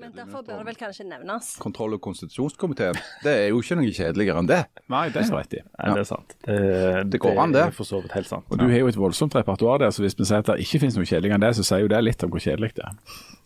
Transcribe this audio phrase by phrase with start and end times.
[0.00, 1.46] Men derfor bør det vel kanskje nevnes.
[1.62, 2.98] Kontroll- og konstitusjonskomiteen.
[3.24, 4.58] Det er jo ikke noe kjedeligere enn det.
[4.92, 5.62] Nei, det er rett i.
[5.78, 6.34] Nei, det er sant.
[6.44, 6.56] Det,
[7.14, 7.62] Det går an, det.
[7.70, 8.44] er for så vidt helt sant.
[8.50, 10.82] Og du har jo et voldsomt repertoar der, så hvis vi sier at det ikke
[10.84, 12.92] finnes noe kjedeligere enn det, så sier jo det litt om hvor kjedelig det er.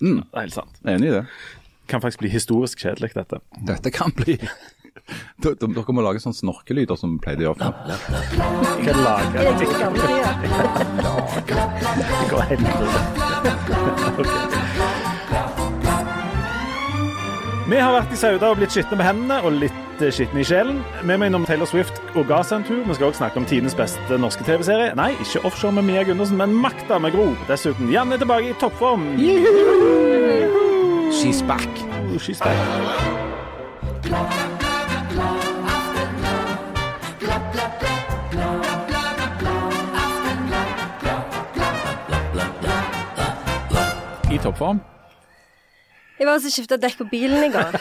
[0.03, 0.21] Mm.
[0.27, 0.75] Det er helt sant.
[0.85, 1.25] Enig i det.
[1.31, 3.37] Det Kan faktisk bli historisk kjedelig, dette.
[3.67, 4.39] Dette kan bli
[5.43, 7.73] Dere må lage sånne snorkelyder som vi pleide å gjøre før.
[8.85, 9.51] Det det?
[12.31, 12.67] Går helt
[17.71, 20.47] Vi har vært i Sauda og blitt skitne på hendene og litt eh, skitne i
[20.49, 20.81] sjelen.
[21.07, 22.81] Vi må innom Taylor Swift og ga seg en tur.
[22.83, 24.89] Vi skal også snakke om tidenes beste norske TV-serie.
[24.99, 27.29] Nei, ikke offshore med Mia Gundersen, men Makta med Gro.
[27.47, 29.07] Dessuten, Janne er tilbake i toppform.
[31.15, 31.71] She's back.
[32.19, 32.59] She's back.
[44.27, 44.83] I toppform.
[46.21, 47.77] Jeg var altså skifta dekk på bilen i går,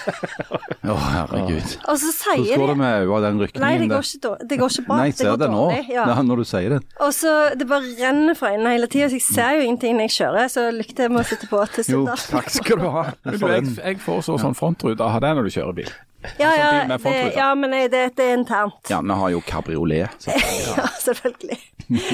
[0.87, 1.73] Å, herregud.
[1.91, 3.81] og så Hvordan sier går det de med øyet den den Nei, rykningen?
[3.81, 4.09] det går der?
[4.15, 4.95] ikke, det går ikke bra.
[5.01, 5.63] Nei, jeg ser det, det nå.
[5.91, 6.05] Ja.
[6.07, 6.79] Ja, når du sier det.
[7.03, 10.07] Og så Det bare renner fra øynene hele tida, så jeg ser jo ingenting når
[10.07, 10.47] jeg kjører.
[10.55, 13.03] Så lykke jeg med å sitte på til Jo, takk skal du ha.
[13.27, 15.91] Du, jeg, jeg får så sånn frontrute av det når du kjører bil.
[16.39, 18.79] Ja, ja, bil med det, ja, men jeg- det, det er internt.
[18.91, 20.09] Janne har jo kabriolet.
[20.19, 20.31] så-
[20.79, 21.59] Ja, selvfølgelig.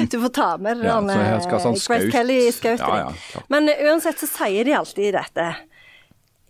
[0.09, 2.11] Du får ta med Ja, den ja, her sånn eh, Grace.
[2.13, 5.47] Kelly-skautet Ja, ja, Men eh, uansett så sier de alltid dette.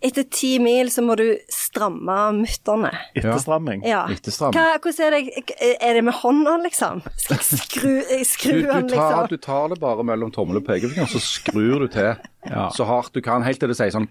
[0.04, 2.90] Etter ti mil så må du stramme mutterne.
[3.16, 3.80] Etterstramming.
[3.88, 4.02] Ja.
[4.12, 4.58] Etterstramming.
[4.60, 7.00] Hva, hvordan er det Er det med hånda, liksom?
[7.16, 7.94] Skal jeg skru,
[8.34, 9.26] skru Du, du, den, tar, liksom?
[9.32, 12.12] du tar det bare mellom tommel og pekefinger, så skrur du til
[12.46, 12.68] Ja.
[12.76, 14.06] så hardt du kan, helt til det sier sånn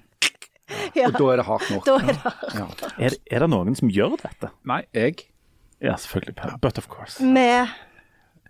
[0.98, 1.86] Ja, Og da er det hardt nok.
[1.86, 2.18] da er det
[2.58, 2.68] Ja.
[2.98, 4.50] Er, er det noen som gjør dette?
[4.66, 5.28] Nei, Jeg,
[5.82, 6.58] Ja, selvfølgelig.
[6.62, 7.22] But of course.
[7.24, 7.70] med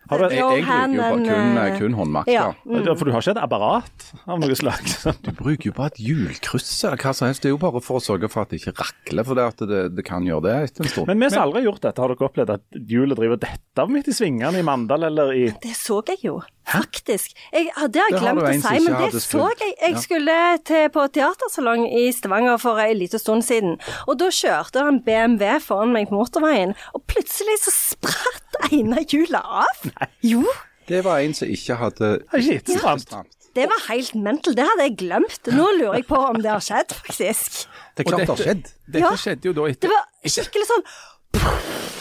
[0.09, 2.29] Har du, jeg, jeg bruker jo bare kun, eh, kun håndmakt.
[2.29, 2.43] ja.
[2.65, 2.93] Ja.
[2.95, 4.83] For du har ikke et apparat av noe slag?
[5.25, 7.41] Du bruker jo bare et hjulkryss eller hva som helst.
[7.41, 9.65] Det er jo bare for å sørge for at det ikke rakler, for det, at
[9.71, 11.09] det, det kan gjøre det etter en stund.
[11.09, 13.91] Men vi som aldri har gjort dette, har dere opplevd at hjulet driver dette av
[13.95, 17.33] midt i svingene i Mandal eller i Det så jeg jo, faktisk.
[17.53, 19.73] Jeg, ja, det har jeg Det glemt å si, men det så jeg.
[19.81, 19.99] Jeg Ja.
[20.01, 23.77] skulle til, på teatersalong i Stavanger for en liten stund siden,
[24.07, 29.05] og da kjørte det en BMW foran meg på motorveien, og plutselig så spratt ene
[29.05, 30.09] hjulet av.
[30.23, 30.43] Jo,
[30.87, 33.09] Det var en som ikke hadde ikke stramt.
[33.55, 34.53] det var helt mental.
[34.53, 35.47] Det hadde jeg glemt.
[35.55, 37.65] Nå lurer jeg på om det har skjedd, faktisk.
[37.95, 38.63] Det er klart det har skjedd.
[38.85, 39.11] Dette Ja.
[39.17, 40.83] skjedde jo da Det var skikkelig sånn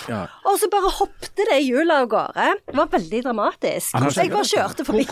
[0.08, 0.26] Ja.
[0.44, 2.48] Og så bare hoppte det hjulet av gårde.
[2.68, 3.94] Det var veldig dramatisk.
[3.96, 5.06] Så jeg bare kjørte forbi.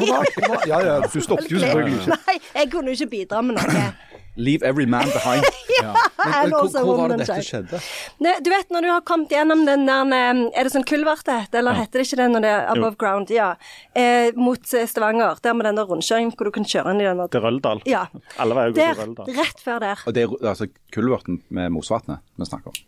[0.68, 2.18] Ja, ja, du stoppet jo selvfølgelig ikke.
[2.26, 3.84] Nei, jeg kunne jo ikke bidra med noe.
[4.36, 5.44] Leave every man behind.
[5.82, 5.88] Men,
[6.30, 7.78] men, hvor, hvor var det dette skjedde?
[8.22, 11.24] Ne, Du vet når du har kommet gjennom den der eh, Er det sånn kulvert
[11.26, 13.32] det heter, eller heter det ikke det når det er above ground?
[13.34, 13.48] Ja.
[13.98, 17.08] Eh, mot eh, Stavanger, der med den der rundkjøringen hvor du kan kjøre inn i
[17.08, 17.82] den der Til Røldal.
[17.88, 18.04] Ja.
[18.40, 19.34] Alle veier går til Røldal.
[19.40, 20.06] rett før der.
[20.06, 22.80] Og det er altså Kulverten med Mosvatnet vi snakker om.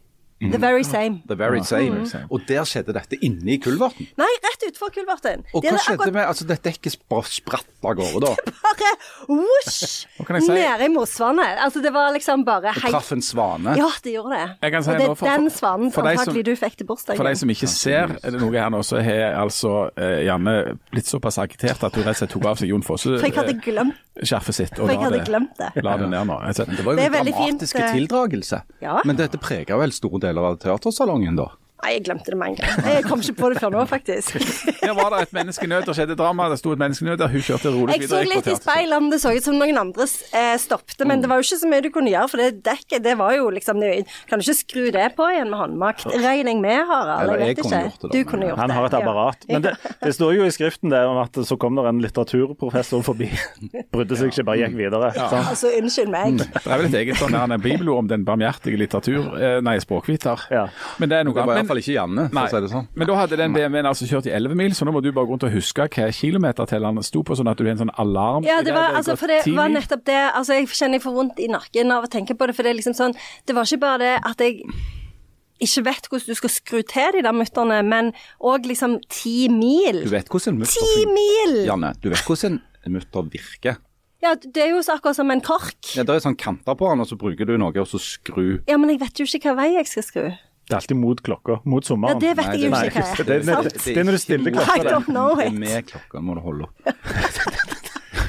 [0.43, 1.23] The very same.
[1.29, 2.05] The very same.
[2.05, 2.27] Mm.
[2.31, 4.09] Og der skjedde dette inne i Kulverten.
[4.19, 5.45] Nei, rett utenfor kulverten.
[5.55, 8.35] Og hva skjedde akkurat med Altså, det dekket bare spratt av gårde, da.
[8.67, 8.91] bare
[9.29, 11.61] whoosh, kan jeg si- nede i Mosvannet.
[11.65, 13.77] Altså, det var liksom bare helt traff en svane.
[13.79, 14.49] Ja, det gjorde det.
[14.67, 16.87] Jeg kan si og det er for- den svanen for de som- du fikk til
[16.87, 17.17] bursdagen.
[17.17, 21.07] For de som ikke ser er noe her nå, så har altså eh, Janne blitt
[21.09, 23.95] såpass agitert at hun rett og slett tok av seg Jon For jeg hadde glemt,
[24.15, 25.71] Fosse-skjerfet sitt og for jeg hadde det, glemt det.
[25.83, 26.37] la det ned nå.
[26.43, 27.93] Altså, Det var jo er en dramatisk eh.
[27.95, 28.61] tildragelse.
[28.83, 29.01] Ja.
[29.05, 31.51] Men dette preger vel store deler av teatersalongen, da?
[31.85, 32.87] Nei, jeg glemte det med en gang.
[32.95, 34.39] Jeg kom ikke på det før nå, faktisk.
[34.81, 36.49] Her var det et menneske i nød, og skjedde drama.
[36.53, 38.01] Det sto et menneske i nød der, hun kjørte rolig videre.
[38.01, 38.31] Jeg så videre.
[38.35, 40.07] litt i speilet speil om det så ut som noen andre
[40.37, 43.05] eh, stoppte, men det var jo ikke så mye du kunne gjøre, for det dekket,
[43.05, 43.91] det var jo liksom det,
[44.29, 46.07] Kan du ikke skru det på igjen med håndmakt?
[46.11, 47.23] Regner jeg med, Harald?
[47.25, 47.85] Eller Jeg jeg vet kunne ikke.
[47.85, 49.47] gjort det da, Du kunne gjort Han har et apparat.
[49.49, 53.05] Men det, det står jo i skriften der om at så kom det en litteraturprofessor
[53.07, 53.31] forbi.
[53.95, 55.13] Brydde seg ikke, bare gikk videre.
[55.15, 56.41] Så Altså, unnskyld meg.
[56.41, 60.47] Det er vel et eget sånn bibelord om den barmhjertige litteratur, eh, nei, språkviter.
[60.55, 60.67] Ja.
[60.99, 61.74] Men det er noe annet.
[61.75, 62.89] Iallfall ikke Janne, for å si det sånn.
[62.95, 65.29] Men da hadde den BMW-en altså kjørt i 11 mil, så nå må du bare
[65.29, 68.47] gå rundt og huske hva kilometertelleren sto på, sånn at du har en sånn alarm.
[68.49, 70.21] Ja, det var, altså, for det var nettopp det.
[70.33, 72.75] Altså, jeg kjenner jeg får vondt i nakken av å tenke på det, for det
[72.75, 73.17] er liksom sånn
[73.47, 74.63] Det var ikke bare det at jeg
[75.65, 78.13] ikke vet hvordan du skal skru til de der mutterne, men
[78.43, 80.03] òg liksom ti mil.
[80.05, 81.59] Du vet hvordan en mutter Ti mil!
[81.69, 83.79] Janne, du vet hvordan en mutter virker.
[84.25, 85.77] Ja, det er jo akkurat som en kork.
[85.93, 88.63] Ja, Det er sånn kanter på den, og så bruker du noe, og så skru.
[88.67, 90.29] Ja, men jeg vet jo ikke hva vei jeg skal skru.
[90.65, 91.59] Det er alltid mot klokka.
[91.69, 92.17] Mot sommeren.
[92.17, 93.25] Ja, det vet jeg jo ikke hva er.
[93.29, 94.77] det, det, det er når du stiller I klokka.
[94.89, 95.53] don't know it.
[95.61, 96.75] med klokka, må du holde opp.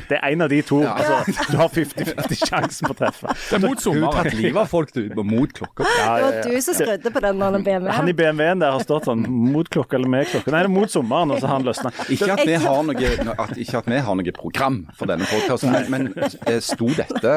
[0.10, 0.80] Det er en av de to.
[0.86, 3.34] Altså, du har 50-50 sjansen på å treffe.
[3.50, 4.02] Det er mot sommeren.
[4.02, 5.84] Du har tatt livet av folk, du, mot klokka.
[5.86, 8.16] Ja, Det ja, var du som skrudde på den der Han i BMW-en.
[8.20, 10.52] BMW-en der har stått sånn mot klokka eller med klokka.
[10.54, 11.92] Nei, det er mot sommeren, og så har han løsna.
[12.16, 13.12] Ikke at, vi har noe,
[13.46, 17.36] at, ikke at vi har noe program for denne podkasten, men, men eh, sto dette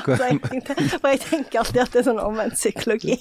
[0.00, 3.16] For jeg tenker alltid at det er sånn omvendt psykologi.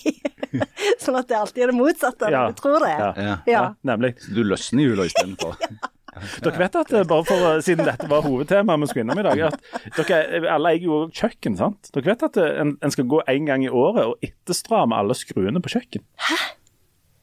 [1.01, 2.45] Sånn at det alltid er det motsatte av Ja.
[2.47, 3.09] det du tror det Ja.
[3.13, 3.21] er.
[3.29, 3.37] ja.
[3.49, 3.63] Ja.
[3.85, 4.15] Nemlig.
[4.33, 5.55] Du løsner jula istedenfor.
[6.43, 9.25] Dere vet at eh, bare for, eh, Siden dette var hovedtemaet vi skulle innom i
[9.27, 11.57] dag, at dere alle eier jo kjøkken.
[11.59, 11.91] sant?
[11.95, 15.17] Dere vet at eh, en, en skal gå en gang i året og etterstramme alle
[15.17, 16.05] skruene på kjøkken.
[16.29, 16.39] Hæ?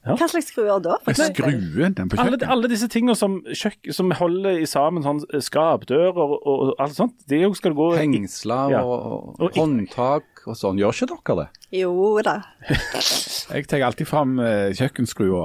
[0.06, 1.00] Hva slags skruer da?
[1.18, 6.14] Skruen den på Alle, alle disse tingene som, kjøk, som holder i sammen sånn skapdører
[6.14, 8.84] og, og alt sånt, det skal gå Hengsler Ja.
[8.86, 10.78] Og og håndtak og sånn.
[10.80, 11.46] Gjør ikke dere det?
[11.80, 11.92] Jo
[12.24, 12.36] da.
[13.46, 15.42] Jeg tar alltid fram eh, kjøkkenskrua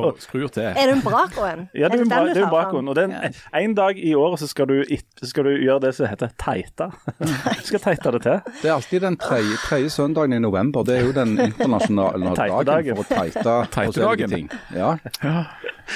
[0.00, 0.66] og skrur til.
[0.70, 1.66] Er det en Braco-en?
[1.78, 2.90] Ja, det er en, bra, det er en brakoen.
[2.90, 3.14] Og den,
[3.60, 4.82] en dag i året så skal du,
[5.22, 6.90] skal du gjøre det som heter teita.
[7.20, 8.54] Du skal teite det til.
[8.62, 10.86] Det er alltid den tredje, tredje søndagen i november.
[10.86, 12.34] Det er jo den internasjonale
[12.72, 14.50] dagen for å teite forskjellige ting.
[14.74, 14.96] Ja.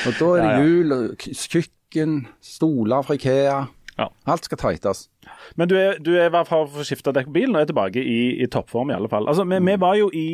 [0.05, 3.65] Og da er det jul, kjøkken, stoler fra Ikea.
[4.01, 4.09] Ja.
[4.27, 5.07] Alt skal tightes.
[5.57, 7.63] Men du er, du er i hvert fall for å skifte dekk på bilen og
[7.63, 9.29] er tilbake i, i toppform i alle fall.
[9.31, 10.29] Altså, vi, vi var jo i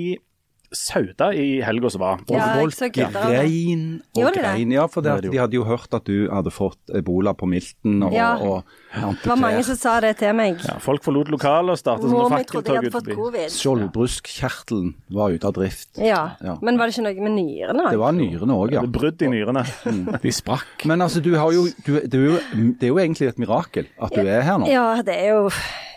[0.72, 2.20] Sauda i helga som var.
[2.30, 3.80] Ja, jeg folk grein
[4.14, 4.70] og Gjorde grein.
[4.76, 8.12] Ja, for det de hadde jo hørt at du hadde fått ebola på milten og,
[8.14, 8.36] Ja.
[8.38, 8.64] og
[8.94, 10.62] Det var mange som sa det til meg.
[10.62, 13.16] Ja, folk forlot lokalet og startet sånne fakkeltog ut fått forbi.
[13.18, 13.50] covid.
[13.50, 15.88] Skjoldbruskkjertelen var ute av drift.
[15.98, 16.22] Ja.
[16.42, 16.56] Ja.
[16.62, 17.90] Men var det ikke noe med nyrene?
[17.90, 18.80] Det var nyrene òg, ja.
[18.86, 19.64] Det Brudd i nyrene.
[20.22, 20.86] De sprakk.
[20.86, 22.38] Men altså, du har jo, du, det, er jo,
[22.78, 24.70] det er jo egentlig et mirakel at du er her nå.
[24.70, 25.48] Ja, det er jo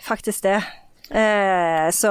[0.06, 0.58] faktisk det.
[1.14, 2.10] Eh, så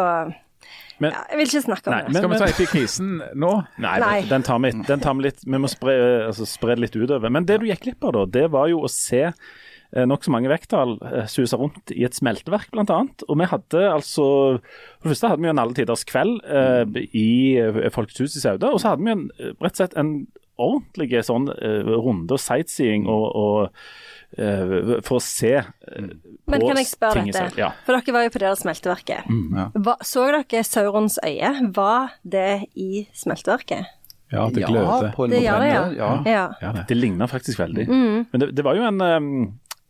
[1.03, 2.13] Men- ja, Jeg vil ikke snakke om Nei, det.
[2.13, 3.11] men- Skal vi ta i krisen
[3.43, 3.51] nå?
[3.83, 4.21] Nei, Nei.
[4.31, 5.97] den tar vi, den tar vi litt Vi må spre,
[6.29, 7.29] altså, spre det litt utover.
[7.29, 9.25] Men det du gikk glipp av, da, det var jo å se
[9.95, 13.21] eh, nokså mange vekttall eh, suse rundt i et smelteverk, blant annet.
[13.29, 14.25] Og vi hadde altså
[14.57, 17.27] For det første hadde vi en alle tiders kveld eh, i
[17.61, 20.15] eh, Folkets hus i Sauda, og så hadde vi en, eh, rett og slett en
[20.57, 23.69] ordentlig sånn eh, runde og sightseeing og, og eh,
[24.35, 25.65] for å se eh,
[26.49, 27.59] Men på kan jeg spørre ting dette?
[27.59, 27.71] Ja.
[27.85, 29.27] For dere var jo på det der smelteverket.
[29.29, 29.67] ja.
[29.77, 31.51] Hva, så dere Saurons øye?
[31.75, 33.91] Var det i smelteverket?
[34.33, 35.11] Ja, det Ja, gløder.
[35.13, 35.83] Ja, Det gjør det, ja.
[35.97, 36.13] ja.
[36.25, 36.45] ja.
[36.61, 36.95] Ja, det.
[36.97, 37.85] Ligner faktisk veldig.
[37.89, 38.25] Mm.
[38.31, 39.27] Men det, det var jo en um,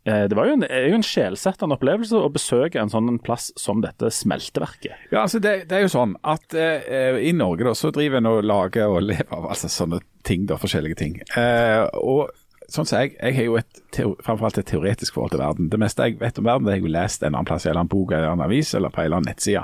[0.03, 3.53] eh, det var jo en, er jo en sjelsettende opplevelse å besøke en sånn plass
[3.55, 5.07] som dette smelteverket.
[5.13, 8.31] Ja, altså det, det er jo sånn at eh, i Norge da, så driver en
[8.33, 11.21] og lager og lever av altså sånne ting, da, forskjellige ting.
[11.39, 12.27] Eh, og
[12.71, 15.69] sånn som jeg, jeg har jo et, fremfor alt et teoretisk forhold til verden.
[15.71, 17.65] Det meste jeg vet om verden, det har jeg jo lest en eller annen plass,
[17.65, 19.63] i en bok eller en avis eller på en eller annen nettside.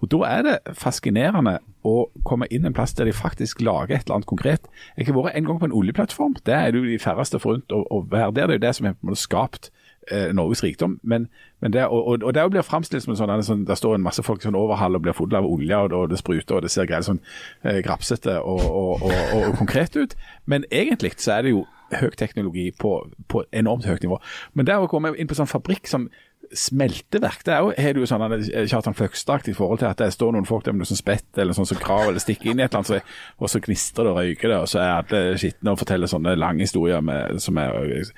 [0.00, 1.58] Og da er det fascinerende
[1.88, 1.94] å
[2.28, 4.68] komme inn en plass der de faktisk lager et eller annet konkret.
[4.96, 6.36] Jeg har vært en gang på en oljeplattform.
[6.46, 8.46] Det er det jo de færreste forunt å, være der.
[8.46, 9.72] Det er jo det som har skapt
[10.10, 10.98] eh, Norges rikdom.
[11.02, 11.26] Men,
[11.60, 14.06] men det, og, og, og det blir framstilt som en sånn, sånn Der står en
[14.06, 16.72] masse folk sånn overhall og blir fulle av olje, og, og det spruter og det
[16.74, 17.22] ser greit sånn
[17.64, 20.16] eh, grapsete og, og konkret ut.
[20.46, 21.66] Men egentlig så er det jo
[22.00, 22.96] høy teknologi på,
[23.28, 24.20] på enormt høyt nivå.
[24.54, 26.08] Men der å komme inn på sånn fabrikk som
[26.52, 30.10] smelteverk, det er jo, har du jo sånn eh, Kjartan Fløgstad-aktig forhold til at det
[30.12, 32.60] står noen folk der med noe sånn spett eller sånn som krav eller stikker inn
[32.60, 35.38] i et eller annet, og så gnistrer det og røyker det, og så er alle
[35.40, 38.10] skitne og forteller sånne lange historier med, som er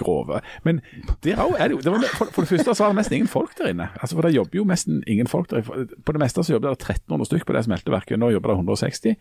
[0.00, 0.40] grove.
[0.64, 0.80] Men
[1.26, 3.18] der også er det jo det var, for, for det første så var det nesten
[3.18, 3.90] ingen folk der inne.
[3.98, 5.66] Altså, for det jobber jo nesten ingen folk der.
[5.66, 9.18] På det meste så jobber det 1300 stykk på det smelteverket, nå jobber det 160.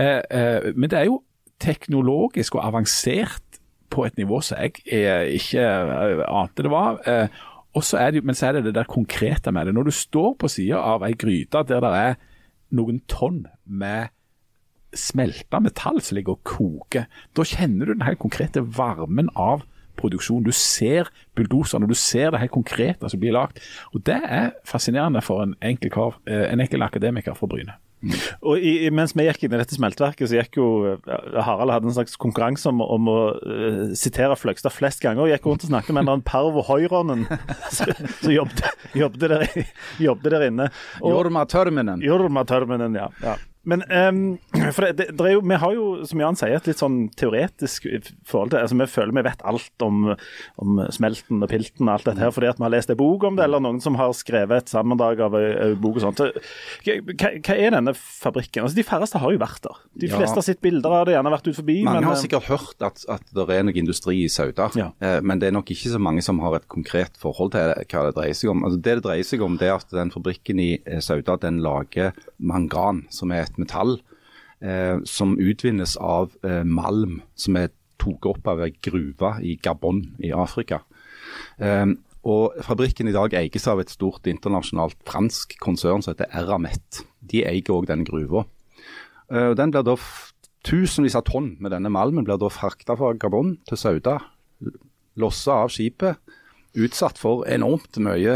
[0.00, 1.20] Eh, eh, men det er jo
[1.62, 3.60] teknologisk og avansert
[3.92, 7.00] på et nivå som jeg eh, ikke eh, ante det var.
[7.08, 7.42] Eh,
[7.82, 9.74] så det, men så er det det der konkrete med det.
[9.74, 12.18] Når du står på sida av ei gryte der det er
[12.76, 14.12] noen tonn med
[14.92, 19.64] smelta metall som ligger og koker, da kjenner du den helt konkrete varmen av
[19.96, 20.44] produksjon.
[20.44, 23.60] Du ser bulldoserne, du ser det helt konkrete som blir lagt.
[23.92, 27.80] Og Det er fascinerende for en enkel, kar, en enkel akademiker fra Bryne.
[28.42, 30.66] Og i, Mens vi gikk inn i dette smelteverket, så gikk jo
[31.06, 35.24] Harald hadde en slags konkurranse om, om å uh, sitere Fløgstad flest ganger.
[35.26, 37.24] og Gikk rundt og snakket med en eller annen Parvo Høyronen
[37.76, 38.66] som jobbet,
[38.98, 39.46] jobbet, der,
[40.02, 40.68] jobbet der inne.
[41.00, 42.02] Og- Jorma Tørminen.
[42.04, 43.08] Jorma Tørminen, ja.
[43.22, 43.36] ja.
[43.64, 44.38] Men um,
[44.74, 46.96] for det, det, det er jo, vi har jo, som Jan sier, et litt sånn
[47.18, 47.84] teoretisk
[48.26, 50.12] forhold til altså Vi føler vi vet alt om,
[50.62, 53.26] om smelten og pilten og alt dette her fordi at vi har lest en bok
[53.28, 56.22] om det, eller noen som har skrevet et sammendrag av en bok og sånt.
[56.22, 56.30] Så,
[56.86, 58.64] Hva, hva er denne fabrikken?
[58.64, 59.78] Altså De færreste har jo vært der.
[59.94, 60.16] De Ja.
[60.18, 61.78] fleste har sett bilder av det, gjerne vært ut forbi.
[61.86, 64.90] Mange men, har sikkert hørt at, at det er noe industri i Sauda, Ja.
[65.00, 68.04] eh, men det er nok ikke så mange som har et konkret forhold til hva
[68.08, 68.64] det dreier seg om.
[68.66, 71.60] Altså, det det dreier seg om, det er at den fabrikken i eh, Sauda den
[71.64, 73.98] lager mangan, som er et metall
[74.60, 80.04] eh, som utvinnes av eh, malm som er tatt opp av ei gruve i Gabon
[80.22, 80.82] i Afrika.
[81.58, 81.86] Eh,
[82.22, 87.02] og Fabrikken i dag eies av et stort internasjonalt fransk konsern som heter Eramet.
[87.18, 88.44] De eier òg den gruva.
[89.32, 89.72] Uh, den
[90.62, 94.20] Tusenvis av tonn med denne malmen blir da frakta fra Gabon til Sauda.
[95.18, 96.20] Lossa av skipet.
[96.72, 98.32] Utsatt for enormt mye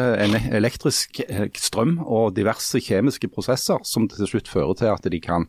[0.53, 5.47] elektrisk eh, strøm og diverse kjemiske prosesser, som til slutt fører til at de kan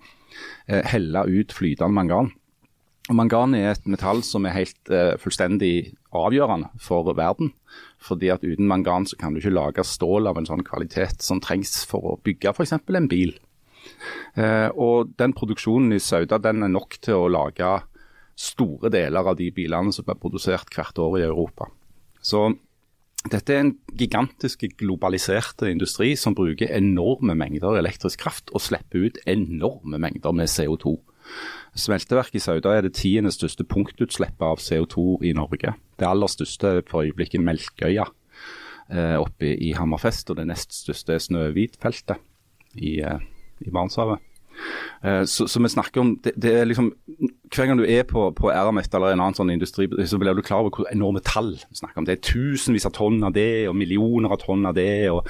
[0.69, 2.31] eh, helle ut flytende mangan.
[3.11, 7.53] Mangan er et metall som er helt uh, fullstendig avgjørende for verden.
[7.99, 11.39] fordi at Uten mangan så kan du ikke lage stål av en sånn kvalitet som
[11.39, 12.73] trengs for å bygge f.eks.
[12.73, 13.37] en bil.
[14.35, 17.79] Uh, og Den produksjonen i Sauda den er nok til å lage
[18.35, 21.71] store deler av de bilene som er produsert hvert år i Europa.
[22.19, 22.57] Så
[23.25, 29.17] dette er en gigantisk globalisert industri som bruker enorme mengder elektrisk kraft og slipper ut
[29.27, 30.95] enorme mengder med CO2.
[31.77, 35.73] Smelteverket i Sauda er det tiende største punktutslippet av CO2 i Norge.
[35.99, 41.17] Det aller største er for øyeblikket Melkøya eh, oppe i Hammerfest, og det nest største
[41.17, 42.23] er Snøhvitfeltet
[42.77, 43.19] i, eh,
[43.65, 44.23] i Barentshavet.
[45.03, 46.91] Eh, så, så, vi snakker om det, det, er liksom
[47.53, 50.43] Hver gang du er på, på Eramet eller en annen sånn industri, så blir du
[50.45, 52.07] klar over hvor enorme tall vi snakker om.
[52.07, 55.27] Det er tusenvis av tonn av det, og millioner av tonn av det, og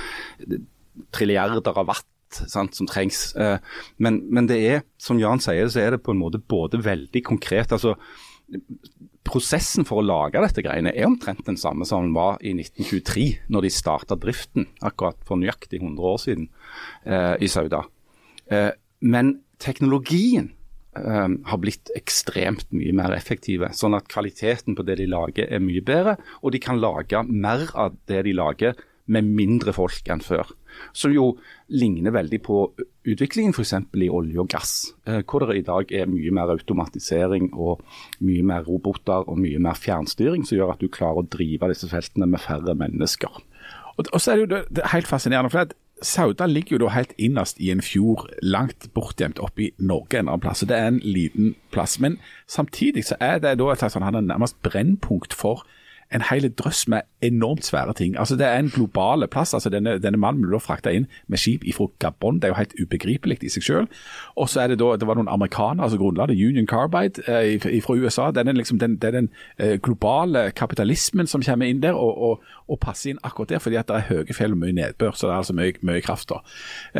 [1.15, 3.31] trilliarder av watt sant, som trengs.
[3.39, 3.57] Eh,
[4.03, 7.23] men, men, det er, som Jan sier, så er det på en måte både veldig
[7.27, 7.73] konkret.
[7.75, 7.95] altså
[9.27, 13.27] Prosessen for å lage dette greiene er omtrent den samme som den var i 1923,
[13.51, 16.49] når de starta driften, akkurat for nøyaktig 100 år siden
[17.03, 17.83] eh, i Sauda.
[18.47, 20.51] Eh, men teknologien
[20.97, 23.71] um, har blitt ekstremt mye mer effektive.
[23.77, 27.67] Sånn at kvaliteten på det de lager er mye bedre, og de kan lage mer
[27.77, 28.77] av det de lager
[29.07, 30.49] med mindre folk enn før.
[30.95, 31.29] Som jo
[31.71, 32.57] ligner veldig på
[33.07, 33.73] utviklingen f.eks.
[33.95, 34.73] i olje og gass,
[35.07, 37.85] eh, hvor det i dag er mye mer automatisering og
[38.19, 41.89] mye mer roboter og mye mer fjernstyring, som gjør at du klarer å drive disse
[41.91, 43.41] feltene med færre mennesker.
[43.97, 45.49] Og, så er det jo det, det er helt fascinerende.
[45.49, 50.19] for Sauda ligger jo da helt innerst i en fjord, langt bortgjemt oppe i Norge
[50.19, 50.61] en annen plass.
[50.67, 51.97] Det er en liten plass.
[51.99, 55.65] Men samtidig så er det da et slags sånn, nærmest brennpunkt for
[56.13, 58.17] en hel drøss med enormt svære ting.
[58.19, 59.53] Altså Det er en global plass.
[59.53, 62.35] altså Denne, denne mannen ble frakta inn med skip fra Gabon.
[62.35, 63.87] Det er jo helt ubegripelig i seg selv.
[64.35, 67.81] Og så er det da, det var noen amerikanere som grunnla det, Union Carbide eh,
[67.83, 68.31] fra USA.
[68.31, 69.29] Det er, liksom, den, det den
[69.83, 73.87] globale kapitalismen som kommer inn der og, og, og, passer inn akkurat der, fordi at
[73.87, 75.11] det er høye fjell og mye nedbør.
[75.11, 76.29] Så det er altså mye, mye kraft.
[76.29, 76.39] da.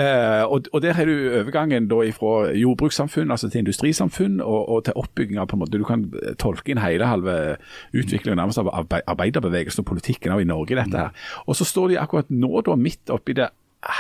[0.01, 4.83] Eh, og, og, der har du overgangen da fra jordbrukssamfunn altså til industrisamfunn og, og
[4.85, 6.07] til oppbygging av på en måte, Du kan
[6.39, 7.57] tolke inn hele halve
[7.93, 10.75] utviklingen nærmest av, av arbeiderbevegelsen og politikken av i Norge.
[10.75, 11.11] dette her.
[11.45, 13.49] Og så står de akkurat nå da midt oppi det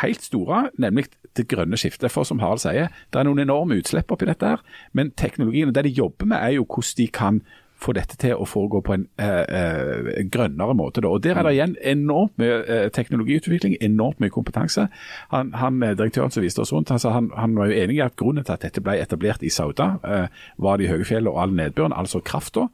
[0.01, 1.05] helt store, nemlig
[1.37, 2.11] det grønne skiftet.
[2.11, 5.77] For som Harald sier, det er noen enorme utslipp oppi dette her, men teknologien og
[5.77, 7.41] det de jobber med er jo hvordan de kan
[7.77, 11.01] få dette til å foregå på en eh, eh, grønnere måte.
[11.05, 11.11] Da.
[11.13, 14.87] Og Der er det igjen enormt mye eh, teknologiutvikling, enormt mye kompetanse.
[15.33, 18.03] Han, han eh, Direktøren som viste oss rundt, altså, han, han, var jo enig i
[18.05, 21.43] at grunnen til at dette ble etablert i Sauda, eh, var de høye fjellene og
[21.43, 22.67] all nedbøren, altså krafta.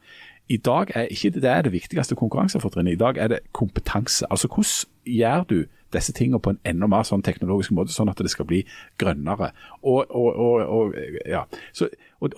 [0.48, 2.92] I dag er ikke det, er det viktigste konkurransefortrinnet.
[2.92, 4.26] I dag er det kompetanse.
[4.30, 8.20] Altså Hvordan gjør du disse tingene på en enda mer sånn teknologisk måte, sånn at
[8.22, 8.62] det skal bli
[9.00, 9.50] grønnere.
[9.82, 10.96] Og, og, og, og
[11.28, 11.44] ja.
[11.76, 11.88] Så,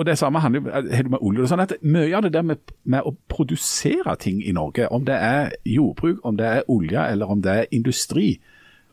[0.07, 1.45] det samme handler jo med olje.
[1.45, 5.07] og sånn at Mye av det der med, med, å produsere ting i Norge, om
[5.09, 8.37] det er jordbruk, om det er olje eller om det er industri,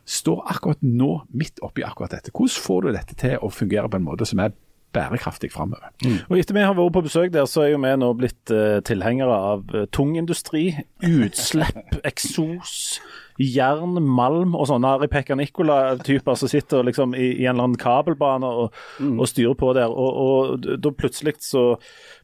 [0.04, 2.32] står akkurat nå midt oppi akkurat dette.
[2.34, 4.52] Hvordan får du dette til å fungere på en måte som er
[4.94, 5.90] bærekraftig framover.
[6.04, 6.20] Mm.
[6.28, 8.78] Og Etter vi har vært på besøk der, så er jo vi nå blitt uh,
[8.86, 10.68] tilhengere av uh, tung industri.
[11.04, 13.00] Utslipp, eksos,
[13.40, 17.80] jern, malm og sånne Ari Pekka Nicola-typer som sitter liksom i, i, en eller annen
[17.80, 19.16] kabelbane og, mm.
[19.18, 19.90] og styrer på der.
[19.90, 21.64] Og, og da plutselig så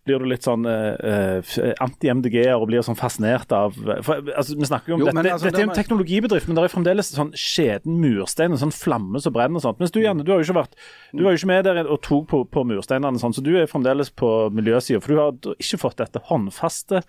[0.06, 4.92] blir du litt sånn eh, anti-MDG-er og blir sånn fascinert av for, altså, Vi snakker
[4.92, 7.98] jo om jo, dette, altså, dette er en teknologibedrift, men det er fremdeles sånn skjeden
[8.00, 9.82] murstein, en sånn flamme som brenner og sånt.
[9.82, 10.78] Mens du Janne, du har jo ikke vært
[11.12, 13.68] du var jo ikke med der og tok på, på mursteinene, sånn, så du er
[13.70, 15.02] fremdeles på miljøsida.
[15.02, 17.02] For du har ikke fått dette håndfaste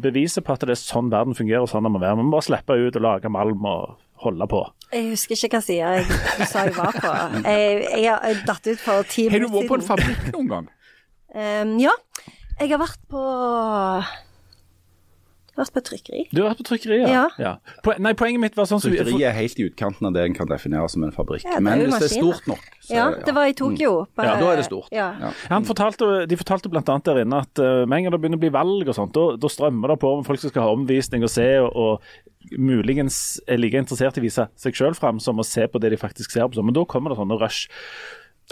[0.00, 2.16] beviset på at det er sånn verden fungerer og sånn det må være.
[2.16, 4.62] Vi må bare slippe ut og lage malm og holde på.
[4.92, 5.90] Jeg husker ikke hva side
[6.38, 7.12] du sa jeg var på.
[7.44, 9.32] Jeg, har datt ut for ti minutter siden.
[9.32, 10.68] Har du vært på en fabrikk noen gang?
[11.32, 11.94] Um, ja.
[12.60, 14.31] Jeg har vært på jeg
[15.58, 16.22] vært på trykkeri.
[16.32, 17.26] Du har vært på trykkeri, ja.
[17.40, 17.52] ja.
[17.84, 18.92] Po nei, poenget mitt var sånn som...
[18.92, 21.44] Trykkeri er helt i utkanten av det en kan definere som en fabrikk.
[21.44, 23.92] Ja, Men hvis det er stort nok så, Ja, det var i Tokyo.
[24.06, 24.12] Mm.
[24.18, 24.88] Bare, ja, da er det stort.
[24.94, 25.10] Ja.
[25.68, 26.82] Fortalte, de fortalte bl.a.
[26.82, 29.52] der inne at uh, med en gang det begynner å bli valg og sånt, da
[29.52, 33.60] strømmer det på om folk som skal ha omvisning og se, og, og muligens er
[33.60, 36.32] like interessert i å vise seg sjøl fram som å se på det de faktisk
[36.34, 36.64] ser på.
[36.64, 37.68] Men da kommer det sånne rush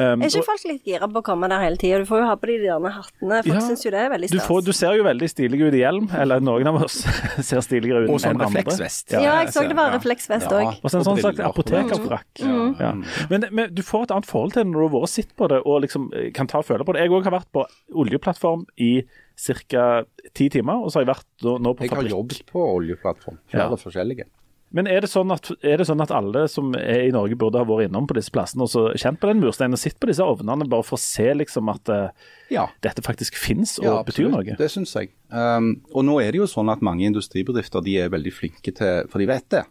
[0.01, 1.99] Um, Er ikke og- folk litt gira på å komme der hele tida?
[2.01, 3.43] Du får jo ha på de der hattene.
[3.45, 3.61] Folk Ja.
[3.61, 4.47] syns jo det er veldig du, stas.
[4.49, 6.93] får, du ser jo veldig stilig ut i hjelm, eller noen av oss
[7.49, 8.63] ser stiligere ut Og sånn enn andre.
[8.65, 9.13] refleksvest.
[9.13, 9.99] ja, jeg så det var Ja.
[9.99, 10.57] refleksvest Ja.
[10.57, 10.81] òg.
[10.83, 12.79] Og så en Og sånn slags apotekerfrakk.
[12.81, 12.93] Ja.
[13.29, 15.37] Men, men du får et annet forhold til det når du har vært og sett
[15.37, 17.03] på det og liksom eh, kan ta og føle på det.
[17.03, 19.03] Jeg òg har vært på oljeplattform i
[19.37, 20.05] ca.
[20.35, 21.91] ti timer, og så har jeg vært nå, på fabrikk.
[21.91, 23.77] Jeg har jobbet på oljeplattform, flere Ja.
[23.77, 24.25] forskjellige.
[24.71, 27.59] Men er det, sånn at, er det sånn at alle som er i Norge burde
[27.59, 30.07] ha vært innom på disse plassene og så kjent på den mursteinen og sett på
[30.11, 32.69] disse ovnene, bare for å se liksom at uh, Ja.
[32.85, 34.55] dette faktisk finnes og Ja, betyr noe?
[34.59, 35.11] Det syns jeg.
[35.27, 39.11] Um, og nå er det jo sånn at mange industribedrifter de er veldig flinke til
[39.11, 39.65] For de vet det.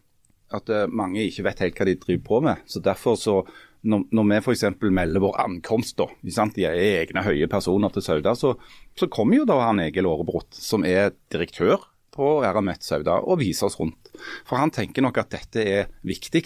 [0.51, 2.67] At uh, mange ikke vet helt hva de driver på med.
[2.67, 3.39] Så derfor så
[3.87, 4.65] når, når vi f.eks.
[4.91, 8.57] melder vår ankomst, da, de er egne høye personer til Sauda, så,
[8.99, 11.85] så kommer jo da han Egil Aarebrot, som er direktør
[12.19, 14.11] på Eramet Sauda, og viser oss rundt.
[14.47, 16.43] For han tenker nok at dette er viktig,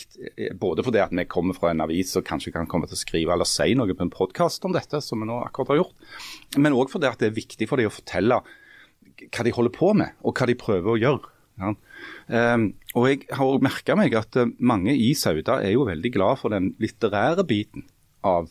[0.59, 3.33] både fordi at vi kommer fra en avis og kanskje kan komme til å skrive
[3.33, 6.09] eller si noe på en podkast om dette, som vi nå akkurat har gjort,
[6.61, 8.41] men òg fordi at det er viktig for dem å fortelle
[9.23, 11.29] hva de holder på med, og hva de prøver å gjøre.
[11.61, 11.69] Ja.
[12.33, 12.63] Um,
[12.97, 16.71] og jeg har merka meg at mange i Sauda er jo veldig glad for den
[16.81, 17.85] litterære biten
[18.25, 18.49] av,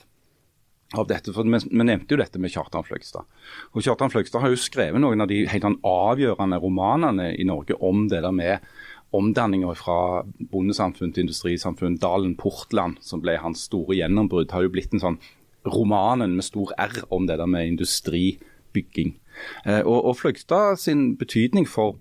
[0.99, 1.33] av dette.
[1.35, 3.29] For vi, nevnte jo dette med Kjartan Fløgstad.
[3.73, 7.79] Og Kjartan Fløgstad har jo skrevet noen av de helt sånn avgjørende romanene i Norge
[7.81, 8.67] om det der med
[9.13, 10.23] omdanninga fra
[10.53, 11.99] bondesamfunn til industrisamfunn.
[12.01, 15.19] Dalen Portland, som ble hans store gjennombrudd, har jo blitt en sånn
[15.69, 19.15] romanen med stor R om det der med industribygging.
[19.65, 21.99] Eh, og, og Fløgstad sin betydning for,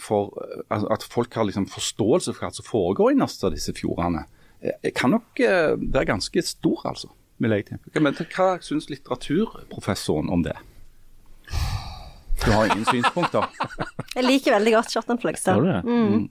[0.00, 0.32] for
[0.70, 4.24] eh, at folk har liksom forståelse for hva som foregår innerst av disse fjordene,
[4.62, 7.12] eh, kan nok være ganske stor, altså.
[7.42, 8.00] Vil jeg tenke.
[8.00, 10.54] Men hva syns litteraturprofessoren om det?
[12.44, 13.46] Du har ingen synspunkter?
[14.16, 15.58] Jeg liker veldig godt Kjartan Fløgstad.
[15.58, 15.82] Gjør du det?
[15.84, 16.30] Mm.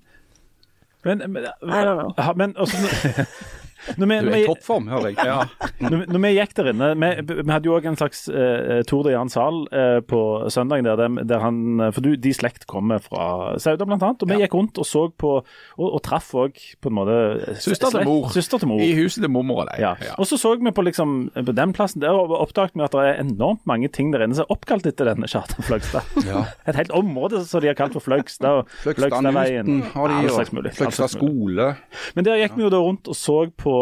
[1.04, 2.14] Men, men, I don't know.
[2.18, 2.78] Ja, men også,
[3.98, 5.28] når, vi, Du er i toppform, hører jeg.
[5.28, 5.40] Ja.
[5.84, 7.12] når, når vi gikk der inne Vi,
[7.42, 10.22] vi hadde jo òg en slags uh, Tour de Jan Sahl uh, på
[10.54, 14.24] søndagen, der, der, han For du, de slekt kommer fra Sauda, blant annet.
[14.24, 17.18] Og vi gikk rundt og så på Og, og traff òg på en måte
[17.64, 18.30] Søster til mor.
[18.34, 18.82] Søster til mor.
[18.84, 19.84] I huset til mormor og deg.
[19.84, 19.94] Ja.
[20.18, 23.06] Og så så vi på liksom på den plassen der og oppdaget vi at det
[23.08, 26.12] er enormt mange ting der inne som er oppkalt etter denne Kjartan Fløgstad.
[26.24, 26.46] Ja.
[26.70, 28.64] Et helt område som de har kalt for Fløgstad.
[28.84, 29.84] Fløgstadveien.
[29.92, 31.74] Fløgstad skole.
[32.16, 33.73] Men der gikk vi jo da rundt og så på,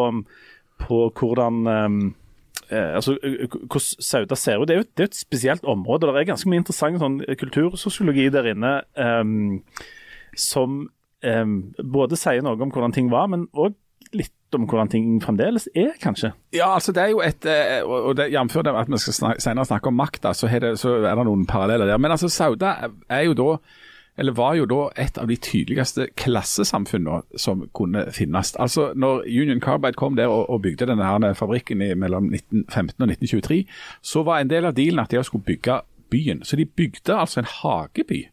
[0.82, 2.02] på hvordan um,
[2.72, 4.68] altså, eh, hvordan Sauda ser ut.
[4.68, 6.08] Det er jo det er et spesielt område.
[6.08, 9.62] Det er ganske mye interessant sånn, kultursosiologi der inne um,
[10.38, 13.76] som um, både sier noe om hvordan ting var, men òg
[14.16, 16.34] litt om hvordan ting fremdeles er, kanskje.
[16.56, 18.58] Ja, altså det er jo et eh, og det, Jf.
[18.60, 20.50] at vi skal snak, senere snakke om makt, da, så,
[20.80, 22.02] så er det noen paralleller der.
[22.02, 22.76] Men altså Sauda
[23.08, 23.54] er jo da
[24.18, 28.56] eller var jo da et av de tydeligste klassesamfunnene som kunne finnes.
[28.60, 33.10] Altså Når Union Carbide kom der og, bygde denne her fabrikken i, mellom 1915 og
[33.10, 33.66] 1923,
[34.02, 36.44] så var en del av dealen at de skulle bygge byen.
[36.44, 38.26] Så de bygde altså en hageby.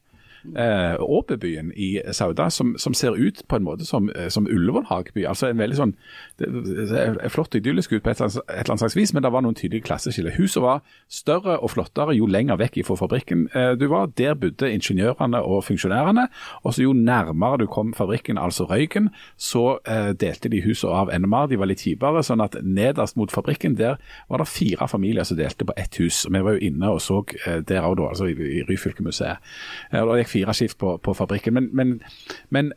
[0.57, 4.87] Eh, Åbebyen i Sauda, som, som ser ut på en måte som, eh, som Ullevål
[4.89, 5.25] hageby.
[5.29, 5.95] Altså en veldig sånn
[6.41, 6.49] det,
[6.91, 9.57] det flott idyllisk ut på et et eller annet slags vis, men det var noen
[9.59, 10.37] tydelige klasseskiller.
[10.39, 14.11] Huset var større og flottere jo lenger vekk fra fabrikken eh, du var.
[14.19, 16.29] Der bodde ingeniørene og funksjonærene.
[16.63, 21.13] Og så jo nærmere du kom fabrikken, altså Røyken, så eh, delte de huset av
[21.15, 21.49] enda mer.
[21.51, 25.39] De var litt kjipere, sånn at nederst mot fabrikken der var det fire familier som
[25.39, 26.25] delte på ett hus.
[26.27, 29.45] Og Vi var jo inne og så eh, der òg, altså i, i Ryfylkemuseet.
[29.93, 31.59] Eh, og det gikk fire skift på, på fabrikken.
[31.59, 31.99] Men, men,
[32.55, 32.73] men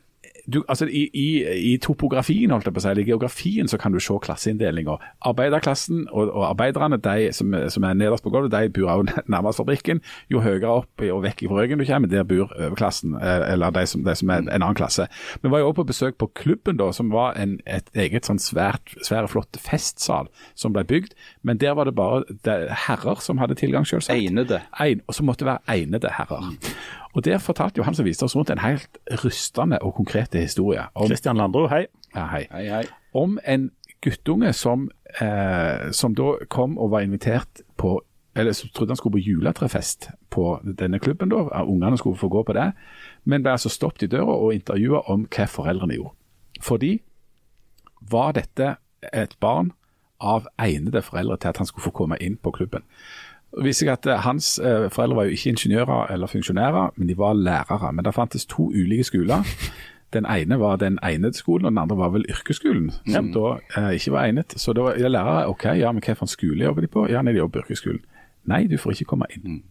[0.53, 1.27] du, altså i, i,
[1.73, 4.97] I topografien, holdt jeg på å si, i geografien, så kan du se klasseinndelinga.
[5.27, 9.61] Arbeiderklassen og, og arbeiderne, de som, som er nederst på gulvet, de bor også nærmest
[9.61, 10.01] fabrikken.
[10.33, 13.85] Jo høyere opp og vekk fra røyken du kommer, der bor overklassen, eh, eller de
[13.89, 15.07] som, de som er en annen klasse.
[15.43, 18.41] Vi var jo også på besøk på klubben, da, som var en, et eget sånn
[18.41, 21.15] svært, svære, flott festsal som ble bygd.
[21.43, 24.17] Men der var det bare det, herrer som hadde tilgang, selvsagt.
[24.19, 24.61] Egnede.
[24.79, 26.51] Ein, og som måtte være egnede herrer.
[27.13, 30.83] Og Der fortalte jo han som viste oss rundt en helt rystende og konkrete historie
[30.95, 31.85] om, Kristian Landro, hei.
[32.15, 32.83] ja, hei, Hei, hei.
[33.13, 34.89] om en guttunge som,
[35.21, 38.01] eh, som da kom og var invitert på
[38.35, 41.29] eller som trodde han skulle på juletrefest på denne klubben.
[41.29, 42.71] da, Ungene skulle få gå på det,
[43.25, 46.13] men ble altså stoppet i døra og intervjua om hva foreldrene gjorde.
[46.61, 47.01] Fordi
[48.11, 48.75] var dette
[49.13, 49.73] et barn
[50.21, 52.85] av egnede foreldre til at han skulle få komme inn på klubben.
[53.51, 57.17] Det seg at eh, Hans eh, foreldre var jo ikke ingeniører eller funksjonærer, men de
[57.19, 57.91] var lærere.
[57.91, 59.47] Men det fantes to ulike skoler.
[60.13, 63.93] Den ene var den egnede skolen, og den andre var vel yrkesskolen, som da eh,
[63.95, 64.55] ikke var egnet.
[64.59, 67.05] Så da var lærere OK, ja, men hvilken skole jobber de på?
[67.11, 68.01] Ja, nei, de jobber på yrkesskolen.
[68.51, 69.61] Nei, du får ikke komme inn.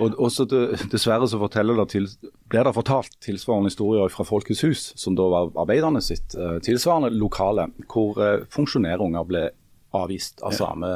[0.00, 2.08] Og, og så det, Dessverre så forteller det til,
[2.52, 7.12] blir det fortalt tilsvarende historier fra Folkets hus, som da var arbeiderne sitt eh, tilsvarende
[7.16, 8.20] lokale, hvor
[8.52, 9.46] funksjonærunger ble
[9.94, 10.90] avvist av samme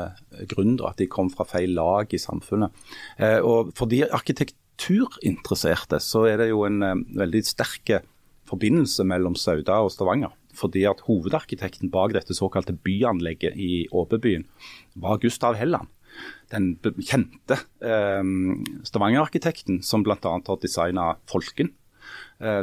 [0.51, 2.75] grunn, da, at de kom fra feil lag i samfunnet.
[3.19, 7.99] Eh, og For de arkitekturinteresserte så er det jo en eh, veldig sterk
[8.49, 10.35] forbindelse mellom Sauda og Stavanger.
[10.59, 14.47] Fordi at hovedarkitekten bak dette såkalte byanlegget i Åbebyen
[14.99, 15.87] var Gustav Helland.
[16.51, 18.25] Den kjente eh,
[18.89, 20.19] Stavanger-arkitekten som bl.a.
[20.23, 21.75] har designa Folken,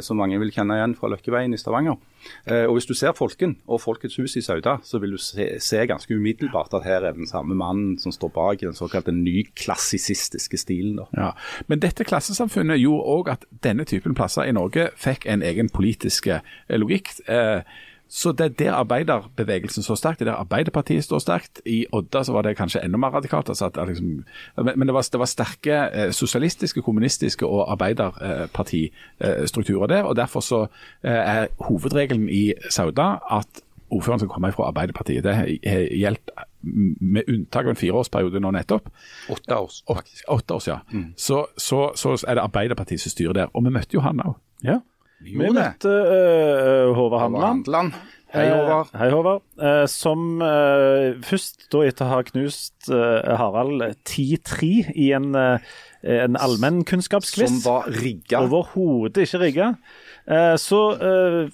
[0.00, 1.98] som mange vil kjenne igjen fra Løkkeveien i Stavanger.
[2.46, 5.48] Eh, og Hvis du ser Folken og Folkets hus i Sauda, så vil du se,
[5.60, 10.56] se ganske umiddelbart at her er den samme mannen som står bak den såkalte nyklassisistiske
[10.56, 11.00] stilen.
[11.16, 11.32] Ja.
[11.66, 16.26] Men dette klassesamfunnet gjorde òg at denne typen plasser i Norge fikk en egen politisk
[16.26, 17.12] eh, logikk.
[17.28, 17.62] Eh,
[18.08, 21.60] Så det er der arbeiderbevegelsen står sterkt, det er der Arbeiderpartiet står sterkt.
[21.66, 23.48] I Odda så var det kanskje enda mer radikalt.
[23.48, 24.24] Altså at, at liksom,
[24.56, 30.02] men det, var, det var sterke eh, sosialistiske, kommunistiske og arbeiderpartistrukturer der.
[30.02, 30.66] og Derfor så
[31.02, 33.46] eh, er hovedregelen i Sauda at
[33.90, 35.24] ordføreren skal komme fra Arbeiderpartiet.
[35.24, 35.46] Det har
[35.90, 36.30] gjeldt
[37.00, 38.88] med unntak av en fireårsperiode nå nettopp.
[39.30, 40.24] Åtte år, faktisk.
[40.28, 41.12] Åtte år Mm.
[41.16, 43.46] Så, så, så er det Arbeiderpartiet som styrer der.
[43.54, 44.34] Og vi møtte jo han òg.
[44.64, 44.80] Ja.
[45.24, 47.96] Vi Vi møtte uh, Håvard Handeland.
[48.36, 48.90] Hei, Håvard.
[48.92, 49.44] Eh, Hei, Håvard.
[49.62, 55.78] Eh, som uh, først, da etter å ha knust uh, Harald 10-3 i en, uh,
[56.02, 58.42] en allmennkunnskapsquiz Som var rigga.
[58.44, 59.70] Overhodet ikke rigga.
[60.26, 61.48] Eh, så eh,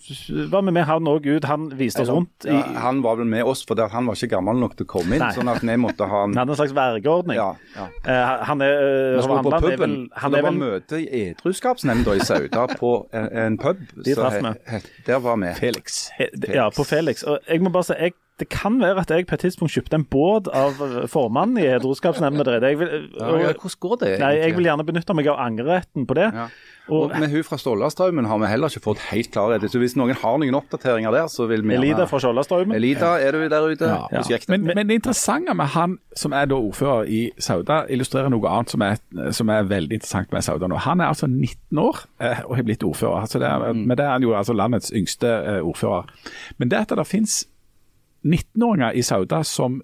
[0.48, 1.44] var vi med han òg ut.
[1.44, 2.46] Han viste oss rundt.
[2.46, 4.92] i, Ja, han var vel med oss, for han var ikke gammel nok til å
[4.94, 5.20] komme inn.
[5.20, 5.32] Nei.
[5.36, 7.36] sånn at vi måtte ha han han hadde en slags vergeordning.
[7.36, 7.88] ja, ja.
[8.06, 9.78] Eh, han er, Vi skulle på puben.
[9.78, 13.84] vel, så det var møte i Edruskapsnemnda i Sauda på en, en pub.
[14.04, 14.80] De traff vi.
[15.06, 15.52] Der var vi.
[15.60, 16.08] Felix.
[16.16, 16.54] Felix.
[16.54, 17.22] Ja, på Felix.
[17.28, 20.00] Og jeg må bare si, jeg, det kan være at jeg på et tidspunkt kjøpte
[20.00, 22.58] en båt av eh, formannen i Edruskapsnemnda.
[22.76, 26.28] vil- Ja, hvordan går det Nei, jeg vil gjerne benytte meg av angreretten på det.
[26.34, 26.48] Ja.
[26.88, 29.62] Og Og med hun fra Stålastraumen har vi heller ikke fått helt klarhet.
[29.70, 32.74] Så hvis noen har noen oppdateringer der, så vil vi Elida fra Stollastraumen.
[32.74, 33.86] Elida, er du der ute?
[33.86, 34.08] Ja.
[34.10, 34.38] ja.
[34.48, 38.74] Men, men det interessante med han som er da ordfører i Sauda, illustrerer noe annet
[38.74, 38.98] som er,
[39.30, 40.80] som er veldig interessant med Sauda nå.
[40.82, 43.20] Han er altså 19 år eh, og har blitt ordfører.
[43.28, 46.10] Altså det er, Men det er han jo altså landets yngste eh, ordfører.
[46.58, 47.44] Men det at det finnes
[48.24, 49.82] 19-åringer i Sauda som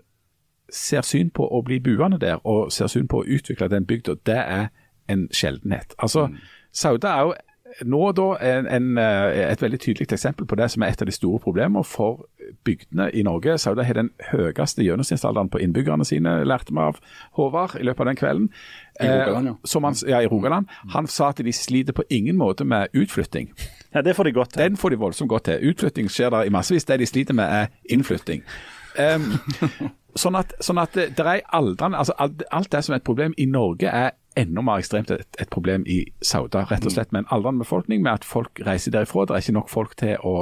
[0.72, 4.18] ser syn på å bli buende der, og ser syn på å utvikle den bygda,
[4.26, 4.66] det er
[5.08, 5.94] en sjeldenhet.
[5.98, 6.28] Altså,
[6.72, 7.34] Sauda er jo
[7.84, 11.08] nå da en, en, eh, et veldig tydelig eksempel på det som er et av
[11.08, 12.24] de store problemene for
[12.64, 13.58] bygdene i Norge.
[13.58, 16.98] Sauda har den høyeste gjennomsnittsalderen på innbyggerne sine, lærte vi av
[17.38, 18.48] Håvard i løpet av den kvelden.
[19.00, 19.52] I Rogaland, ja.
[19.52, 20.66] Eh, som han, ja, i Rogaland.
[20.94, 23.52] Han sa at de sliter på ingen måte med utflytting.
[23.94, 24.62] Ja, det får de godt til.
[24.62, 25.70] Den får de voldsomt godt til.
[25.70, 26.84] Utflytting skjer der i massevis.
[26.84, 28.42] Det de sliter med, er innflytting.
[28.98, 29.38] Um,
[30.22, 33.06] sånn at, sånn at det, det er aldrene, altså alt, alt det som er et
[33.06, 36.64] problem i Norge, er enda mer ekstremt et, et problem i Sauda.
[36.70, 39.26] Rett og slett med en aldrende befolkning, med at folk reiser derifra.
[39.28, 40.34] Det er ikke nok folk til å,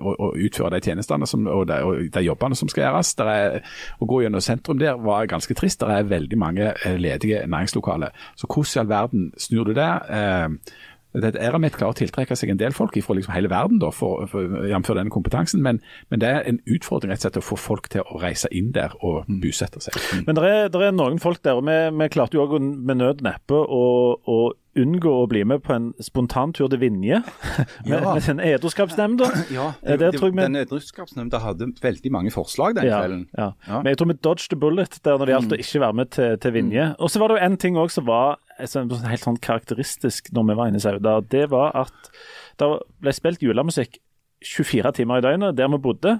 [0.00, 3.14] å, å utføre de tjenestene som, og, de, og de jobbene som skal gjøres.
[3.20, 3.58] Er,
[4.00, 5.82] å gå gjennom sentrum der var ganske trist.
[5.82, 8.14] Det er veldig mange eh, ledige næringslokaler.
[8.38, 9.90] Så hvordan i all verden snur du det?
[10.14, 10.76] Eh,
[11.12, 13.90] det er med klarer å tiltrekke seg en del folk fra liksom hele verden, da,
[13.90, 14.86] for, for, jf.
[14.94, 18.04] denne kompetansen, men, men det er en utfordring rett og slett å få folk til
[18.06, 19.96] å reise inn der og bosette seg.
[20.26, 23.24] Men det er, er noen folk der, og vi, vi klarte jo òg med nød
[23.26, 23.84] neppe å,
[24.22, 24.38] å
[24.78, 27.18] unngå å bli med på en spontantur til Vinje
[27.88, 28.12] med, Ja.
[28.14, 29.30] med den edruskapsnemnda.
[29.56, 33.26] Ja, Eh, Den Edruskapsnemnda hadde veldig mange forslag den Ja, kvelden.
[33.36, 33.50] ja.
[33.66, 33.80] Ja.
[33.82, 36.10] Men jeg tror vi dodged the bullet der når det gjaldt å ikke være med
[36.14, 36.86] til, til Vinje.
[36.98, 40.58] Og så var det jo en ting òg som var helt sånn karakteristisk når vi
[40.60, 41.18] var inne i Sauda.
[41.32, 42.12] Det var at
[42.60, 42.70] det
[43.00, 43.98] ble spilt julemusikk
[44.40, 46.14] 24 timer i døgnet der vi bodde.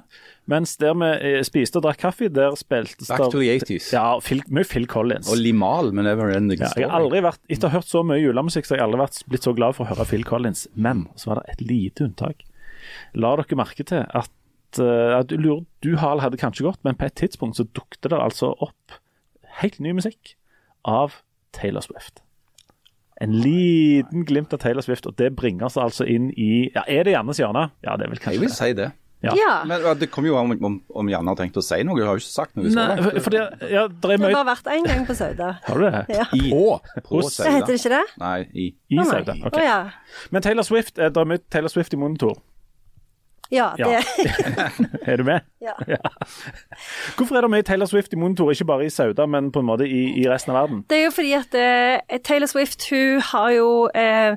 [0.50, 3.92] Mens der vi eh, spiste og drakk kaffe, der spilte Back to the 80s.
[3.94, 5.31] Ja, Phil, mye Phil Collins.
[5.33, 6.85] Og Limal med Never Ending Ja, Story.
[6.85, 9.00] jeg har aldri vært, Etter å ha hørt så mye julemusikk, så har jeg aldri
[9.05, 10.66] vært, blitt så glad for å høre Phil Collins.
[10.76, 12.44] Men så var det et lite unntak.
[13.16, 15.50] La dere merke til at, eh, at du,
[15.81, 19.00] du Harald, hadde kanskje gått, men på et tidspunkt så dukte det altså opp
[19.62, 20.37] helt ny musikk
[20.85, 21.22] av
[21.57, 22.20] Taylor Swift.
[23.21, 27.05] En liten glimt av Taylor Swift, og det bringer oss altså inn i ja, Er
[27.05, 27.69] det Jannes hjørne?
[27.85, 28.93] Ja, det er vel Jeg vil si det.
[29.21, 29.35] Ja.
[29.37, 29.65] Ja.
[29.69, 31.99] Men ja, Det kommer jo an om, om, om Janne har tenkt å si noe.
[32.01, 32.71] Jeg har jo ikke sagt noe.
[32.73, 35.51] Nei, for, for det, ja, det er Jeg har bare vært én gang på Sauda.
[35.69, 36.05] Har du det?
[36.17, 36.25] Ja.
[36.33, 36.63] I, på,
[37.05, 37.53] på Sauda.
[37.59, 38.05] Heter det ikke det?
[38.23, 38.69] Nei, i.
[38.97, 39.37] I Sauda.
[39.51, 39.61] Okay.
[39.61, 40.23] Oh, ja.
[40.33, 42.41] Men Taylor Swift, eh, det er mye Taylor Swift i monitor.
[43.51, 44.05] Ja, det
[45.11, 45.41] Er du med?
[45.61, 45.75] ja.
[47.17, 49.67] Hvorfor er det mye Taylor Swift i monitor, ikke bare i Sauda, men på en
[49.67, 50.85] måte i, i resten av verden?
[50.91, 54.37] Det er jo fordi at eh, Taylor Swift hun har jo eh,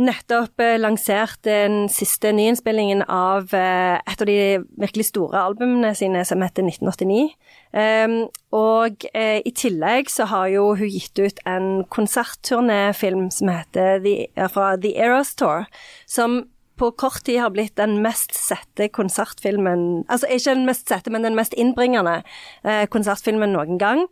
[0.00, 4.38] nettopp eh, lansert den siste nyinnspillingen av eh, et av de
[4.80, 7.28] virkelig store albumene sine, som heter 1989.
[7.74, 8.16] Um,
[8.54, 14.48] og eh, i tillegg så har jo hun gitt ut en konsertturnéfilm som heter The,
[14.50, 15.68] fra The Eras Tour,
[16.06, 16.42] som
[16.78, 21.26] på kort tid har blitt den mest sette konsertfilmen Altså ikke den mest sette, men
[21.26, 22.20] den mest innbringende
[22.64, 24.04] eh, konsertfilmen noen gang.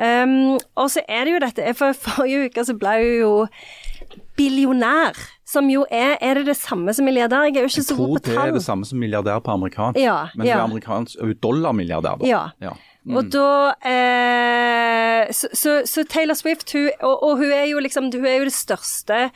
[0.00, 3.32] Um, og så er det jo dette For forrige uke så ble hun jo
[4.38, 5.18] billionær.
[5.50, 7.48] Som jo er Er det det samme som milliardær?
[7.48, 8.30] Jeg er jo ikke så god på tall.
[8.30, 10.00] Jeg tror det er det samme som milliardær på amerikansk.
[10.00, 10.54] Ja, men ja.
[10.54, 12.28] det er amerikansk er dollarmilliardær, da.
[12.28, 12.44] Ja.
[12.62, 12.76] Ja.
[13.16, 18.10] Og da eh, så, så, så Taylor Swift, hun, og, og hun er jo liksom
[18.12, 19.30] Hun er jo det største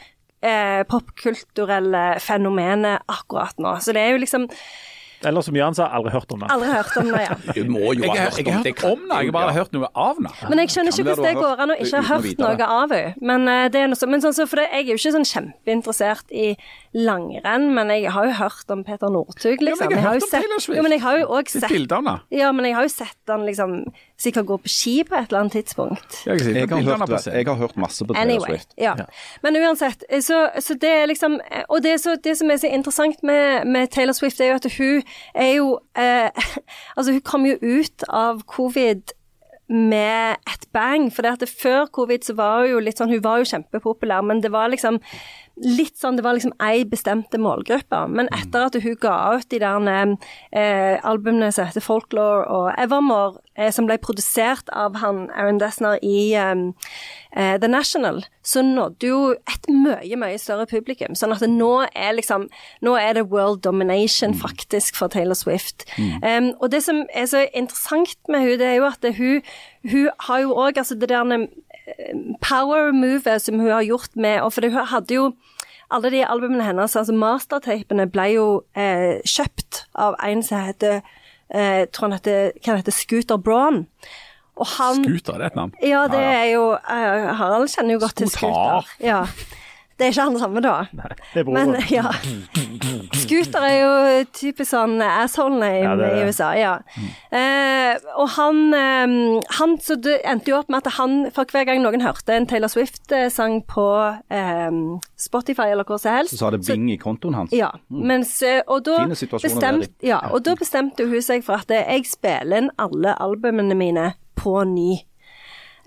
[0.45, 3.77] eh, popkulturelle fenomenet akkurat nå.
[3.81, 4.49] Så det er jo liksom
[5.25, 6.49] Eller som Jan sa, aldri hørt om det.
[6.53, 7.37] Aldri hørt om det, ja.
[7.57, 8.43] Du må jo Jeg, hørt har- det.
[8.45, 10.33] jeg har hørt om det, jeg har bare hørt noe av det.
[10.51, 12.93] Men jeg skjønner ikke det hvordan det går an å ikke ha hørt noe av
[12.93, 13.15] henne.
[13.31, 15.15] Men, eh, det er noe så, men sånn, så, for det, jeg er jo ikke
[15.17, 16.51] sånn kjempeinteressert i
[16.93, 19.89] langrenn, men jeg har jo hørt om Peter Northug, liksom.
[19.91, 20.77] jeg har hørt om Taylor Swift.
[20.77, 21.73] jo, men jeg har jo òg sett.
[22.31, 23.79] Ja, men jeg har jo sett han liksom
[24.25, 26.19] sikkert gå på ski på et eller annet tidspunkt.
[26.27, 27.33] Jeg, har Jeg har, hørt, det.
[27.35, 28.75] jeg har hørt masse på Taylor Anyway, Swift.
[28.81, 28.95] ja.
[29.43, 33.23] Men uansett, så, så det er liksom Og det, så, det som er så interessant
[33.23, 35.03] med, med Taylor Swift, er jo at hun
[35.35, 36.31] er jo eh,
[36.97, 39.15] Altså, hun kom jo ut av covid
[39.69, 41.07] med et bang.
[41.13, 43.49] For det at det, før covid så var hun jo litt sånn Hun var jo
[43.49, 45.01] kjempepopulær, men det var liksom
[45.57, 48.05] litt sånn, Det var liksom ei bestemte målgruppe.
[48.11, 50.17] Men etter at hun ga ut de der
[50.53, 55.99] eh, albumene som heter Folklore og Evermore, eh, som ble produsert av han Aaron Dessner
[56.03, 56.55] i eh,
[57.37, 61.15] eh, The National, så nådde jo et mye, mye større publikum.
[61.15, 62.49] Sånn at nå er liksom
[62.85, 65.87] Nå er det world domination faktisk for Taylor Swift.
[65.99, 69.41] Um, og det som er så interessant med hun, det er jo at det, hun,
[69.91, 71.47] hun har jo òg altså det der eh,
[72.41, 75.33] power movet som hun har gjort med og For hun hadde jo
[75.93, 81.03] alle de albumene hennes, altså mastertapene, ble jo eh, kjøpt av en som heter
[81.53, 83.85] eh, tror han heter, hva han heter Scooter Braun.
[84.55, 85.75] Og han Scooter, det er et navn.
[85.83, 88.89] Ja, det er jo eh, Harald kjenner jo godt til Scooter.
[88.89, 89.07] Scooter.
[89.07, 89.23] Ja.
[89.95, 90.73] Det er ikke han samme, da.
[90.97, 91.71] Nei, Det er broren.
[91.71, 92.11] Men ja.
[93.15, 96.25] Scooter er jo typisk sånn asshole name Ja, det i.
[96.27, 96.73] USA, ja.
[97.31, 99.15] Eh, og han, eh,
[99.59, 102.47] han Så det endte jo opp med at han, for hver gang noen hørte en
[102.51, 103.87] Taylor Swift-sang på
[104.35, 104.81] eh,
[105.21, 107.55] Spotify eller hvor som helst Så sa det bing i kontoen hans.
[107.55, 112.07] ja, mens, eh, og da, bestemt, ja, og da bestemte hun seg for at jeg
[112.11, 115.05] spiller inn alle albumene mine på ny.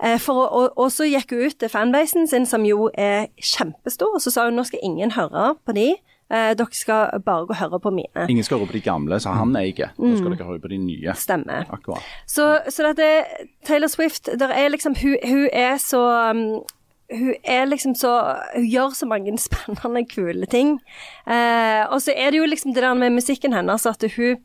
[0.04, 4.14] Eh, For, og, og så gikk hun ut til fanbasen sin, som jo er kjempestor,
[4.14, 5.88] og så sa hun nå skal ingen høre på de,
[6.30, 8.28] eh, dere skal bare gå og høre på mine.
[8.30, 9.92] Ingen skal høre på de gamle sa han eier.
[9.98, 11.14] Nå skal dere høre på de nye.
[11.18, 11.66] Stemmer.
[11.74, 12.02] Akkurat.
[12.26, 13.10] Så, så dette,
[13.66, 16.60] Taylor Swift, der er liksom, hun, hun er så um,
[17.08, 18.10] hun er liksom så
[18.54, 20.78] Hun gjør så mange spennende, kule ting.
[21.26, 24.36] Eh, og så er det jo liksom det der med musikken hennes at hun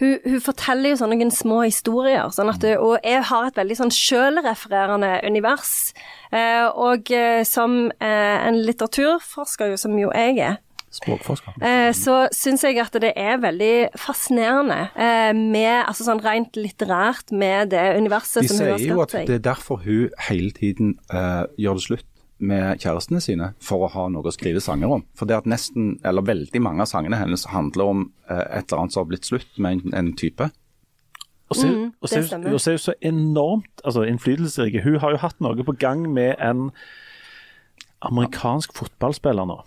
[0.00, 3.92] hun, hun forteller jo sånne små historier, sånn at, og jeg har et veldig sånn
[3.94, 5.92] sjølrefererende univers.
[6.32, 10.58] Eh, og eh, som eh, en litteraturforsker, jo, som jo jeg er,
[10.90, 11.54] Språkforsker.
[11.62, 17.30] eh, så syns jeg at det er veldig fascinerende eh, med, altså sånn rent litterært,
[17.30, 18.88] med det universet De som hun har skapt seg.
[18.88, 22.09] De sier jo at det er derfor hun hele tiden eh, gjør det slutt
[22.40, 25.04] med kjærestene sine, for å ha noe å skrive sanger om.
[25.14, 28.80] For det at nesten, eller veldig mange av sangene hennes handler om eh, et eller
[28.82, 30.50] annet som har blitt slutt med en, en type.
[31.50, 32.52] Og så Mm, og så- det stemmer.
[32.54, 34.82] og så er hun så enormt altså, innflytelsesrik.
[34.84, 36.70] Hun har jo hatt noe på gang med en
[38.02, 39.58] amerikansk fotballspiller nå.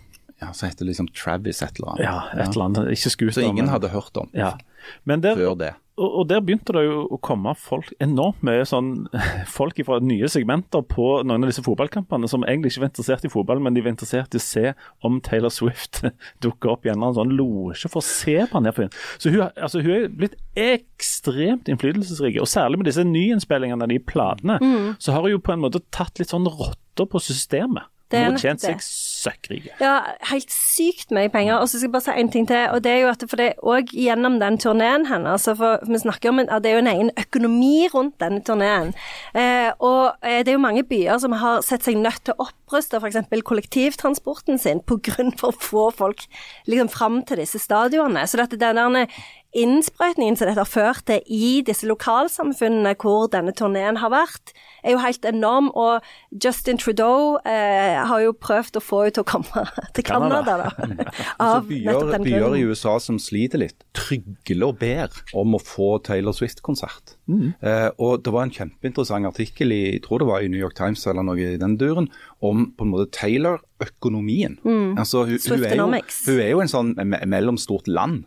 [0.42, 2.04] Ja, Så heter det liksom Travis et eller annet.
[2.04, 2.88] Ja, et eller annet.
[2.96, 4.56] Ikke skuter, Så ingen men- hadde hørt om ja.
[5.04, 5.74] Men der, før det.
[5.94, 9.06] Og, der begynte det jo å komme folk, enormt mye sånn
[9.56, 13.32] folk fra nye segmenter på noen av disse fotballkampene som egentlig ikke var interessert i
[13.32, 14.74] fotball, men de var interessert i å se
[15.06, 16.02] om Taylor Swift
[16.44, 18.90] dukker opp i en eller annen sånn losje for å se på han her.
[19.22, 24.00] Så hun, altså, hun er blitt ekstremt innflytelsesrik, og særlig med disse nyinnspillingene av de
[24.02, 24.58] platene,
[24.98, 27.86] så har hun jo på en måte tatt litt sånn rotter på systemet.
[28.14, 28.84] Det er tjent seg
[29.24, 29.74] søkkrike.
[29.80, 29.94] Ja,
[30.30, 31.58] helt sykt mye penger.
[31.58, 33.40] Og så skal jeg bare si en ting til, og det er jo at for
[33.40, 36.82] det òg gjennom den turneen hennes altså for Vi snakker om at det er jo
[36.84, 38.92] en egen økonomi rundt denne turneen.
[39.34, 42.48] Eh, og eh, det er jo mange byer som har sett seg nødt til å
[42.48, 43.22] oppruste f.eks.
[43.44, 46.26] kollektivtransporten sin på grunn for få folk
[46.70, 48.26] liksom fram til disse stadionene.
[48.28, 49.08] Så dette, den der
[49.54, 54.52] innsprøytningen som dette har ført til i disse lokalsamfunnene hvor denne turneen har vært,
[54.84, 55.70] er jo helt enorm.
[55.78, 56.04] Og
[56.44, 59.64] Justin Trudeau eh, har jo prøvd å få henne til å komme
[59.96, 60.68] til Canada, da.
[61.44, 62.64] Av byer, byer i.
[62.64, 67.16] USA som sliter litt, trygler og ber om å få Taylor Swift-konsert.
[67.30, 67.54] Mm.
[67.60, 70.76] Eh, og Det var en kjempeinteressant artikkel i jeg tror det var i New York
[70.78, 72.10] Times eller noe i den duren,
[72.44, 74.58] om på en måte Taylor-økonomien.
[74.98, 76.00] Altså, hun, hun, er jo, Mm.
[76.26, 78.24] Hun er jo en sånn me mellomstort land.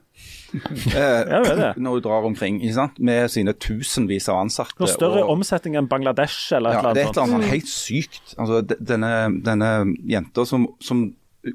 [0.65, 1.71] Eh, Ja, det det.
[1.83, 2.99] når hun drar omkring, ikke sant?
[2.99, 4.77] med sine tusenvis av ansatte.
[4.79, 7.51] Noe større og- omsetning enn Bangladesh eller et ja, eller det er et eller annet
[7.51, 8.35] helt sykt.
[8.37, 9.11] Altså, denne,
[9.45, 9.71] denne
[10.07, 10.67] jenta som,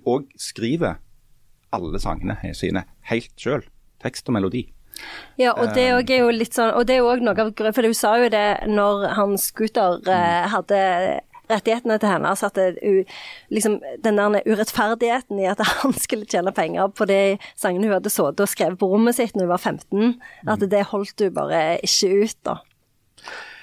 [0.08, 0.98] òg skriver
[1.72, 3.64] alle sangene sine helt sjøl.
[4.02, 4.66] Tekst og melodi.
[5.40, 7.72] Ja, og det er jo litt sånn Og det er jo òg noe av grunnen
[7.74, 10.80] For hun sa jo det når han Scooter eh, hadde
[11.50, 13.06] rettighetene til henne, Så at det,
[13.50, 18.12] liksom, den der urettferdigheten i at han skulle tjene penger på de sangene hun hadde
[18.12, 21.64] sittet og skrevet på rommet sitt når hun var 15, at det holdt hun bare
[21.82, 22.60] ikke ut, da.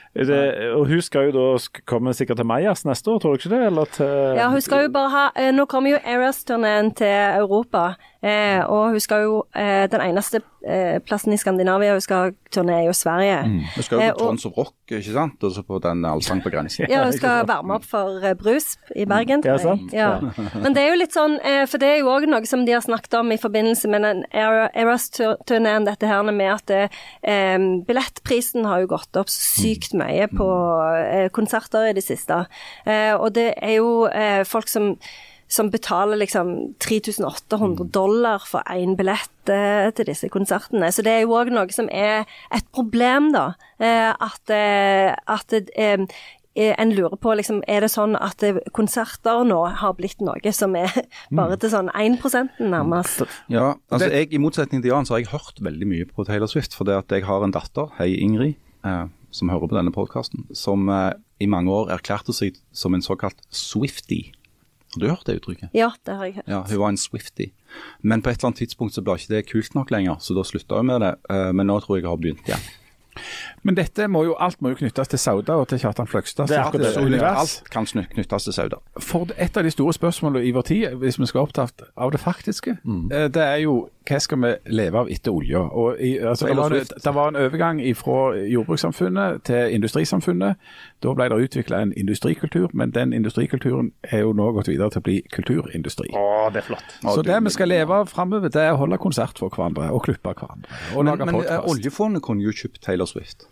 [0.09, 3.51] Det, og hun skal jo da komme sikkert til Majas neste år, tror du ikke
[3.53, 3.59] det?
[3.67, 7.91] Eller til Ja, hun skal jo bare ha eh, Nå kommer jo Eras-turneen til Europa,
[8.23, 12.81] eh, og hun skal jo eh, Den eneste eh, plassen i Skandinavia hun skal turné,
[12.81, 13.37] er jo Sverige.
[13.75, 15.43] Hun skal jo Eh, på og- of Rock, ikke sant?
[15.43, 16.87] Og så på den Allsang på grensen.
[16.89, 19.41] Ja, hun skal varme opp for eh, Brus i Bergen.
[19.45, 19.93] Ja, det er sant.
[19.93, 20.19] Ja.
[20.59, 22.71] Men det er jo litt sånn, eh, for det er jo òg noe som de
[22.73, 26.69] har snakket om i forbindelse med den Eras-turneen, dette her med at
[27.23, 30.47] eh, billettprisen har jo gått opp sykt mye på
[30.99, 32.43] eh, konserter i det siste.
[32.85, 34.95] Eh, og det er jo eh, folk som
[35.49, 40.91] som betaler liksom 3800 dollar for én billett eh, til disse konsertene.
[40.93, 43.51] Så det er jo òg noe som er et problem, da.
[43.81, 45.57] Eh, at eh, at
[46.59, 48.43] en lurer på liksom, er det sånn at
[48.75, 50.91] konserter nå har blitt noe som er
[51.39, 53.23] bare til sånn 1% nærmest?
[53.51, 56.51] Ja, altså jeg, I motsetning til Jan så har jeg hørt veldig mye på Taylor
[56.51, 56.75] Swift.
[56.75, 60.47] For det at jeg har en datter, hei Ingrid, eh, som hører på denne podkasten,
[60.57, 64.33] som eh, i mange år erklærte seg som en såkalt Swiftie.
[64.95, 65.69] Har du hørt det uttrykket?
[65.77, 66.47] Ja, det har jeg hørt.
[66.49, 67.51] Ja, hun var en Swiftie.
[68.01, 70.43] Men på et eller annet tidspunkt så ble ikke det kult nok lenger, så da
[70.47, 71.15] slutta hun med det.
[71.29, 72.69] Eh, men nå tror jeg jeg har begynt igjen.
[73.67, 76.47] Men dette må jo, alt må jo knyttes til Sauda og til Kjartan Fløgstad.
[76.47, 76.97] Det er akkurat det.
[76.97, 77.57] eh, univers.
[77.61, 78.79] Alt kan knyttes til Sauda.
[79.03, 82.21] For et av de store spørsmålene i vår tid, hvis vi skal opptatt av det
[82.23, 83.09] faktiske, mm.
[83.35, 85.65] det er jo hva skal vi leve av etter olja?
[86.31, 90.71] Altså, det var en overgang fra jordbrukssamfunnet til industrisamfunnet.
[90.99, 94.99] Da ble det utvikla en industrikultur, men den industrikulturen er jo nå gått videre til
[94.99, 96.09] å bli kulturindustri.
[96.11, 96.95] Å, det er flott.
[97.05, 100.03] Så det vi skal leve av framover, det er å holde konsert for hverandre og
[100.09, 100.67] klippe hverandre.
[100.93, 103.47] Og Men, lage men eh, oljefondet kunne jo kjøpt Taylor Swift.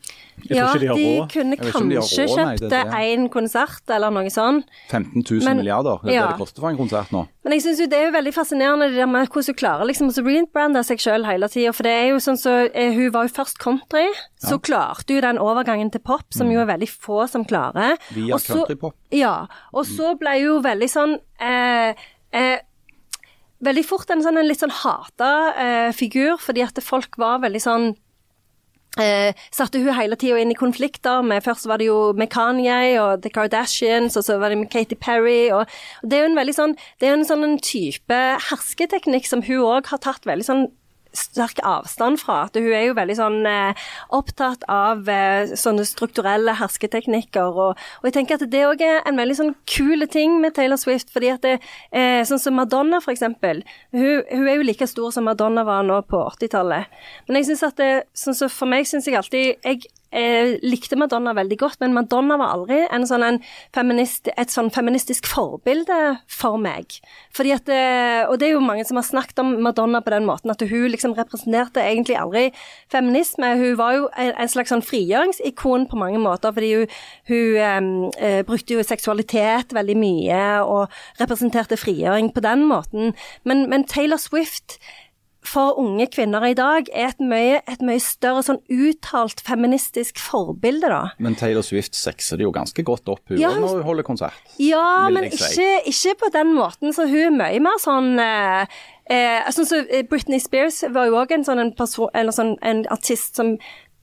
[0.49, 4.67] Ja, de de kunne de kanskje nei, kjøpt én konsert eller noe sånt.
[4.91, 6.27] 15 000 Men- milliarder, det er ja.
[6.27, 7.23] det det koster for en konsert nå.
[7.43, 9.89] Men jeg syns jo det er jo veldig fascinerende det der med hvordan hun klarer
[9.89, 11.73] liksom å rebrande seg sjøl hele tida.
[11.73, 14.05] For det er jo sånn så eh, Hun var jo først country,
[14.37, 17.97] så klarte hun den overgangen til pop, som jo er veldig få som klarer.
[18.13, 18.93] Via Og så- countrypop.
[19.11, 19.47] Ja.
[19.73, 21.93] Og så ble hun jo veldig sånn eh,
[22.31, 22.59] eh,
[23.57, 27.61] Veldig fort en sånn en litt sånn hata eh, figur, fordi at folk var veldig
[27.63, 27.95] sånn
[28.97, 32.97] Eh, satte hun hele tida inn i konflikter med Først var det jo med Kanye
[33.01, 35.51] og The Kardashians, og så var det med Katy Perry.
[35.53, 35.69] Og,
[36.01, 39.65] og det er jo en veldig sånn Det er en sånn type hersketeknikk som hun
[39.67, 40.67] òg har tatt veldig sånn
[41.17, 42.43] sterk avstand fra.
[42.47, 47.57] At hun er jo veldig sånn eh, opptatt av eh, sånne strukturelle hersketeknikker.
[47.67, 50.79] Og, og jeg tenker at det òg er en veldig sånn kule ting med Taylor
[50.81, 51.11] Swift.
[51.13, 51.57] fordi at det,
[51.91, 53.61] eh, Sånn som Madonna, eksempel.
[53.95, 56.91] Hun, hun er jo like stor som Madonna var nå på 80-tallet.
[57.27, 60.97] Men jeg synes at det, sånn som for meg syns jeg alltid jeg, eh, likte
[60.99, 63.39] Madonna veldig godt, men Madonna var aldri en sånn en
[63.75, 66.99] feminist, et sånn feministisk forbilde for meg.
[67.35, 70.25] Fordi at, eh, Og det er jo mange som har snakket om Madonna på den
[70.25, 72.51] måten, at hun liksom representerte egentlig aldri
[72.89, 73.55] feminisme.
[73.57, 76.87] Hun var jo en, slags sånn frigjøringsikon på mange måter, fordi hun,
[77.27, 80.89] hun eh, brukte jo seksualitet veldig mye og
[81.19, 83.13] representerte frigjøring på den måten.
[83.43, 84.79] Men, men Taylor Swift
[85.47, 90.89] for unge kvinner i dag er et mye, et mye større sånn uttalt feministisk forbilde,
[90.91, 90.99] da.
[91.23, 94.07] Men Taylor Swift sexer det jo ganske godt opp hun Ja, også når hun holder
[94.07, 94.37] konsert.
[94.61, 95.39] Ja, men si.
[95.39, 98.77] ikke, ikke på den måten, så hun er mye mer sånn eh,
[99.09, 102.57] eh, Sånn som eh, Britney Spears var jo òg en sånn en person, eller sånn
[102.61, 103.55] en artist som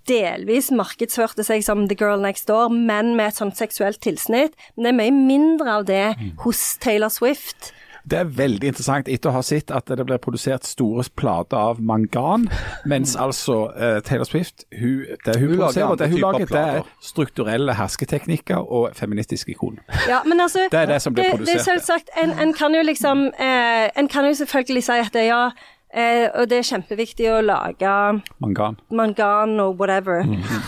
[0.09, 4.53] delvis markedsførte seg som The Girl Next Door, men med et sånt seksuelt tilsnitt.
[4.77, 6.35] Men det er mye mindre av det Mm.
[6.45, 7.73] hos Taylor Swift.
[8.11, 11.81] Det er veldig interessant etter å ha sett at det blir produsert store plater av
[11.81, 12.47] mangan,
[12.89, 16.91] mens altså uh, Taylor Swift hun, det hun, Hun produserer, det hun lager, det er
[17.01, 19.79] strukturelle hersketeknikker og feministiske ikon.
[20.09, 22.53] Ja, men altså Det er det som blir det, produsert, Det er selvsagt, en, en
[22.53, 25.47] kan jo liksom eh, En kan jo selvfølgelig si at det, ja,
[25.95, 27.95] eh, og det er kjempeviktig å lage
[28.43, 28.77] Mangan.
[28.91, 30.25] mangan og whatever.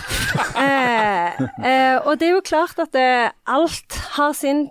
[0.65, 4.69] eh, eh, og det er jo klart at det, alt har sin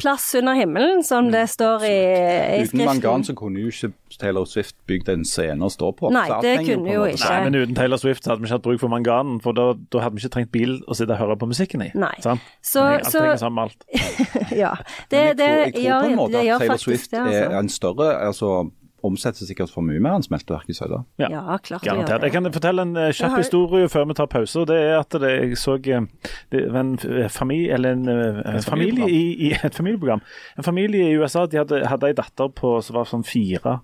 [0.00, 1.96] plass under himmelen, som det står i,
[2.58, 6.10] i Uten mangan så kunne jo ikke Taylor Swift bygd en scene å stå på.
[6.12, 7.28] Nei, det kunne jo ikke.
[7.30, 9.68] Nei, men uten Taylor Swift så hadde vi ikke hatt bruk for manganen, for da,
[9.92, 11.90] da hadde vi ikke trengt bil å sitte og høre på musikken i.
[11.94, 12.12] Nei.
[12.24, 12.42] Sant?
[12.62, 13.86] Så- alt så- henger sammen med alt.
[14.64, 14.74] Ja.
[15.10, 17.44] Det, Men jeg tror, jeg tror på en måte at Taylor faktisk Swift det, altså.
[17.44, 18.50] er en større altså
[19.06, 21.02] omsetter sikkert for mye mer enn smelteverk i Sauda.
[21.18, 21.28] Ja.
[21.32, 22.20] Ja, klart det gjør Garantert.
[22.20, 22.30] det.
[22.30, 24.56] Jeg kan fortelle en eh, kjapp har- historie før vi tar pause.
[24.60, 26.06] og Det er at det, jeg så eh,
[26.50, 26.96] det en
[27.28, 30.20] familie, eller en, eh, en familie i, i et familieprogram.
[30.58, 33.80] En familie i USA de hadde, hadde ei datter på som var sånn fire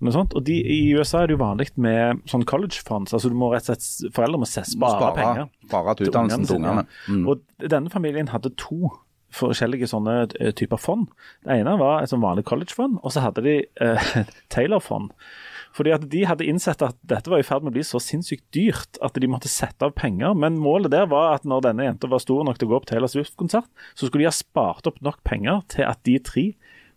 [0.00, 0.32] Noe sånt.
[0.32, 3.12] Og de, I USA er det jo vanlig med sånn college funds.
[3.12, 5.48] altså du må rett og slett, Foreldre må spare, Spare, penger.
[5.68, 6.86] spare til utdannelsen til ungene.
[7.08, 7.26] Mm.
[7.28, 8.88] Og denne familien hadde to
[9.34, 11.08] forskjellige sånne eh, typer fond.
[11.46, 14.10] Det ene var et sånn vanlig collegefond, og så hadde de eh,
[14.52, 15.12] Taylor-fond.
[15.76, 18.48] Fordi at De hadde innsett at dette var i ferd med å bli så sinnssykt
[18.54, 20.34] dyrt at de måtte sette av penger.
[20.34, 22.90] Men målet der var at når denne jenta var stor nok til å gå på
[22.90, 26.46] Taylor Swift-konsert, så skulle de ha spart opp nok penger til at de tre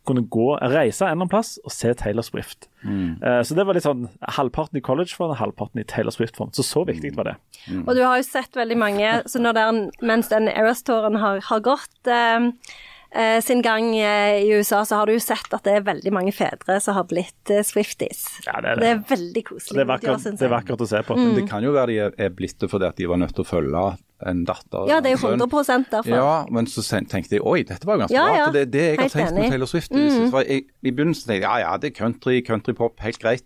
[0.07, 2.67] kunne gå, reise en eller annen plass og se Taylor Swift.
[2.83, 6.55] Eh, så det var litt sånn halvparten i college-fond og halvparten i Taylor Swift-fond.
[6.57, 7.35] Så så viktig var det.
[7.85, 11.63] Og du har jo sett veldig mange så når den, Mens den Eras-touren har, har
[11.63, 12.49] gått eh,
[13.15, 16.35] eh, sin gang i USA, så har du jo sett at det er veldig mange
[16.35, 18.25] fedre som har blitt Swifties.
[18.47, 18.81] Ja, det er det.
[18.83, 19.77] det er veldig koselig.
[19.79, 21.19] Det er vakkert, det er vakkert å se på.
[21.39, 23.51] Det kan jo være de er blitt det fordi at de var nødt til å
[23.55, 23.85] følge
[24.29, 24.87] en datter.
[24.89, 26.09] Ja, det er jo en 100 derfor.
[26.15, 28.37] Ja, men så tenkte jeg oi, dette var jo ganske Ja, bra.
[28.37, 28.45] ja.
[28.45, 29.39] For det, det jeg har Helt tenkt enig.
[29.39, 30.31] med på Taylor Swift Mm.
[30.31, 33.43] var, jeg, I begynnelsen tenkte jeg ja ja, det er country, countrypop, helt greit.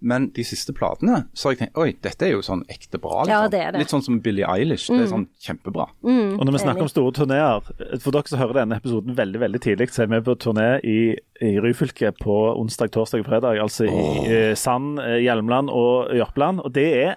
[0.00, 3.24] Men de siste platene så har jeg tenkt oi, dette er jo sånn ekte bra.
[3.24, 3.32] Liksom.
[3.32, 3.80] Ja, det er det.
[3.80, 4.86] Litt sånn som Billie Eilish.
[4.92, 5.88] Det er sånn kjempebra.
[6.04, 7.60] Og når vi snakker om store turneer,
[8.00, 11.16] for dere som hører denne episoden veldig veldig tidlig, så er vi på turné i,
[11.42, 13.58] i Ryfylke på onsdag, torsdag og fredag.
[13.60, 16.60] Altså i eh, Sand, eh, Hjelmeland og Jørpeland.
[16.62, 17.16] Og det er,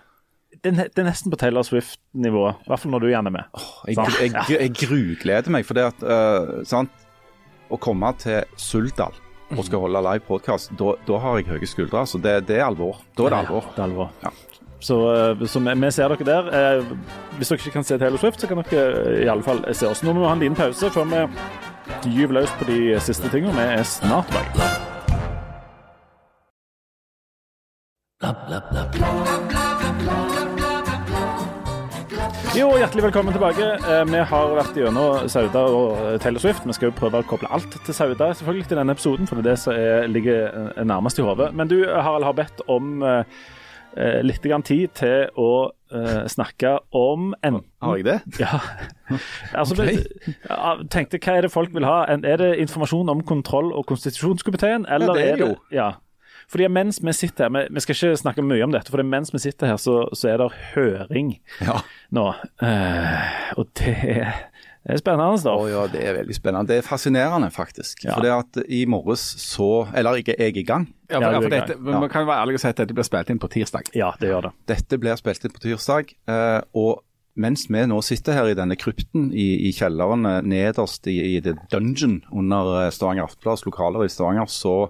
[0.63, 3.35] det er, det er nesten på Taylor Swift-nivå, i hvert fall når du gjerne er
[3.37, 3.61] med.
[3.87, 4.19] Jeg, Sant?
[4.19, 6.93] jeg, jeg, jeg grugleder meg, for det at uh, sant?
[7.69, 9.13] Å komme til Suldal
[9.53, 12.03] og skal holde live podkast, da, da har jeg høye skuldre.
[12.09, 12.99] Så det, det er alvor.
[13.17, 13.63] Da er det alvor.
[13.75, 14.09] Det er alvor.
[14.23, 14.31] Ja.
[14.79, 16.43] Så, eh, så vi, vi ser dere der.
[16.59, 16.83] Eh,
[17.37, 20.03] Hvis dere ikke kan se Taylor Swift, så kan dere i alle fall se oss.
[20.05, 21.25] Nå må vi ha en liten pause før vi
[22.13, 23.57] gyver løs på de siste tingene.
[23.57, 24.65] Vi er snart tilbake.
[32.57, 33.65] Jo, hjertelig velkommen tilbake.
[33.77, 36.65] Eh, Vi har vært gjennom Sauda og eh, Taylor Swift.
[36.67, 39.45] Vi skal jo prøve å koble alt til Sauda selvfølgelig til denne episoden, for det
[39.45, 41.51] er det som er, ligger eh, nærmest i hodet.
[41.55, 43.23] Men du, Harald, har bedt om eh,
[44.25, 45.49] litt grann tid til å
[45.93, 48.17] eh, snakke om enten Har jeg det?
[48.41, 48.59] ja.
[49.53, 50.03] Altså, okay.
[50.91, 52.01] tenkte, Hva er det folk vil ha?
[52.17, 54.85] Er det informasjon om kontroll- og konstitusjonskomiteen?
[54.89, 55.55] Eller det er det jo.
[55.73, 55.91] Ja.
[56.49, 59.29] Fordi mens vi sitter her, vi, vi skal ikke snakke mye om dette, for mens
[59.35, 61.79] vi sitter her, så, så er det høring Ja.
[62.15, 62.23] nå.
[62.63, 64.31] Uh, og det er,
[64.81, 65.53] det er spennende, da.
[65.53, 66.71] Oh, ja, det er veldig spennende.
[66.71, 68.05] Det er fascinerende, faktisk.
[68.07, 68.15] Ja.
[68.15, 70.87] For det at i morges så Eller jeg, jeg er i gang.
[71.11, 71.99] Ja, for, Ja, for dette, ja.
[72.05, 73.91] Man kan være ærlig og si at dette blir spilt inn på tirsdag.
[73.97, 74.55] Ja, det gjør det.
[74.73, 76.15] Dette blir spilt inn på tirsdag.
[76.29, 77.03] Uh, og
[77.39, 81.39] mens vi nå sitter her i denne krypten i, i kjelleren eh, nederst i, i
[81.45, 84.89] the dungeon under Stavanger Aftenblads lokaler i Stavanger, så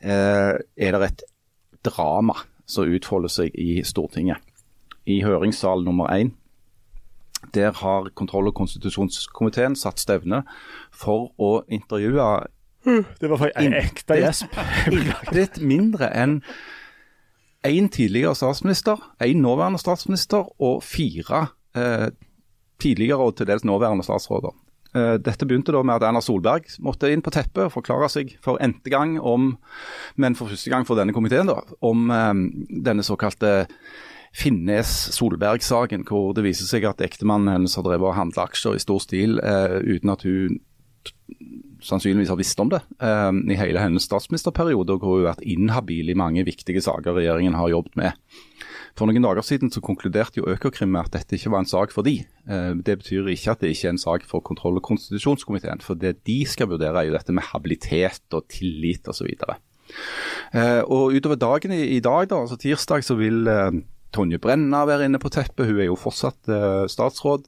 [0.00, 1.22] er det et
[1.84, 2.34] drama
[2.70, 4.38] som utfolder seg i Stortinget.
[5.06, 6.34] I høringssal nummer én.
[7.54, 10.42] Der har kontroll- og konstitusjonskomiteen satt stevne
[10.92, 12.46] for å intervjue
[12.84, 14.54] Det var faktisk en ekte gjesp.
[15.36, 16.38] litt mindre enn
[17.66, 21.46] én tidligere statsminister, én nåværende statsminister og fire
[21.76, 22.08] eh,
[22.80, 24.54] tidligere og til dels nåværende statsråder.
[24.96, 28.32] Eh, dette begynte da med at Erna Solberg måtte inn på teppet og forklare seg
[28.42, 29.52] for n-te gang om,
[30.18, 32.32] men for første gang for denne komiteen, da, om eh,
[32.88, 33.68] denne såkalte
[34.30, 39.00] Finnes-Solberg-saken, hvor det viser seg at ektemannen hennes har drevet og handla aksjer i stor
[39.02, 40.60] stil eh, uten at hun
[41.80, 45.46] sannsynligvis har visst om det eh, i hele hennes statsministerperiode, og hvor hun har vært
[45.48, 48.38] inhabil i mange viktige saker regjeringen har jobbet med.
[48.98, 51.94] For noen dager siden så konkluderte jo Økokrim med at dette ikke var en sak
[51.94, 52.18] for de.
[52.50, 55.98] Eh, det betyr ikke at det ikke er en sak for kontroll- og konstitusjonskomiteen, for
[55.98, 59.30] det de skal vurdere er jo dette med habilitet og tillit osv.
[59.30, 63.80] Eh, og utover dagen i, dag, da, altså tirsdag, så vil eh,
[64.14, 65.68] Tonje Brenna være inne på teppet.
[65.70, 66.50] Hun er jo fortsatt
[66.90, 67.46] statsråd.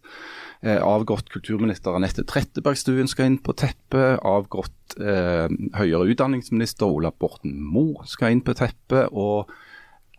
[0.63, 4.21] Avgått kulturminister Anette Trettebergstuen skal inn på teppet.
[4.23, 9.11] Avgått eh, høyere utdanningsminister Ola Borten Moe skal inn på teppet.
[9.11, 9.51] Og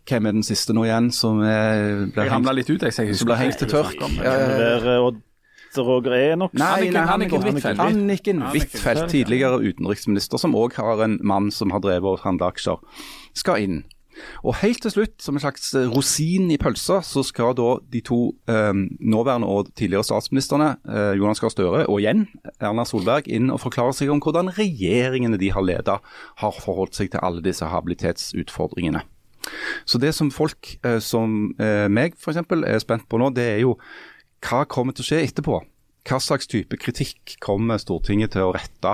[0.08, 2.96] hvem er den siste nå igjen som ble ramla hengt, litt ut, jeg.
[2.98, 4.02] jeg som blir hengt til tørk?
[4.20, 5.22] Er Odd
[5.82, 6.54] Roger Enok.
[6.54, 7.80] Nei, Anniken- Anniken Anniken Huitfeldt.
[7.80, 12.22] Anniken Anniken Huitfeldt, Huitfeldt, tidligere utenriksminister, som òg har en mann som har drevet og
[12.22, 12.78] handla aksjer,
[13.34, 13.82] skal inn.
[14.46, 18.00] Og helt til slutt, som en slags eh, rosin i pølsa, så skal da de
[18.00, 22.28] to eh, nåværende og tidligere statsministrene, eh, Jonas Gahr Støre og igjen
[22.60, 25.98] Erna Solberg, inn og forklare seg om hvordan regjeringene de har ledet,
[26.36, 29.02] har forholdt seg til alle disse habilitetsutfordringene.
[29.84, 32.36] Så det som folk eh, som eh, meg f.eks.
[32.66, 33.76] er spent på nå, det er jo
[34.44, 35.62] hva kommer til å skje etterpå?
[36.04, 38.90] Hva slags type kritikk kommer Stortinget til å rette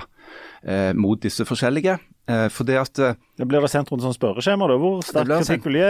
[0.63, 1.97] eh, mot disse forskjellige?
[2.31, 5.27] Eh, for det at eh, Det blir det sendt rundt sånn spørreskjema, da, hvor sterk
[5.41, 5.89] kritikk vil gi?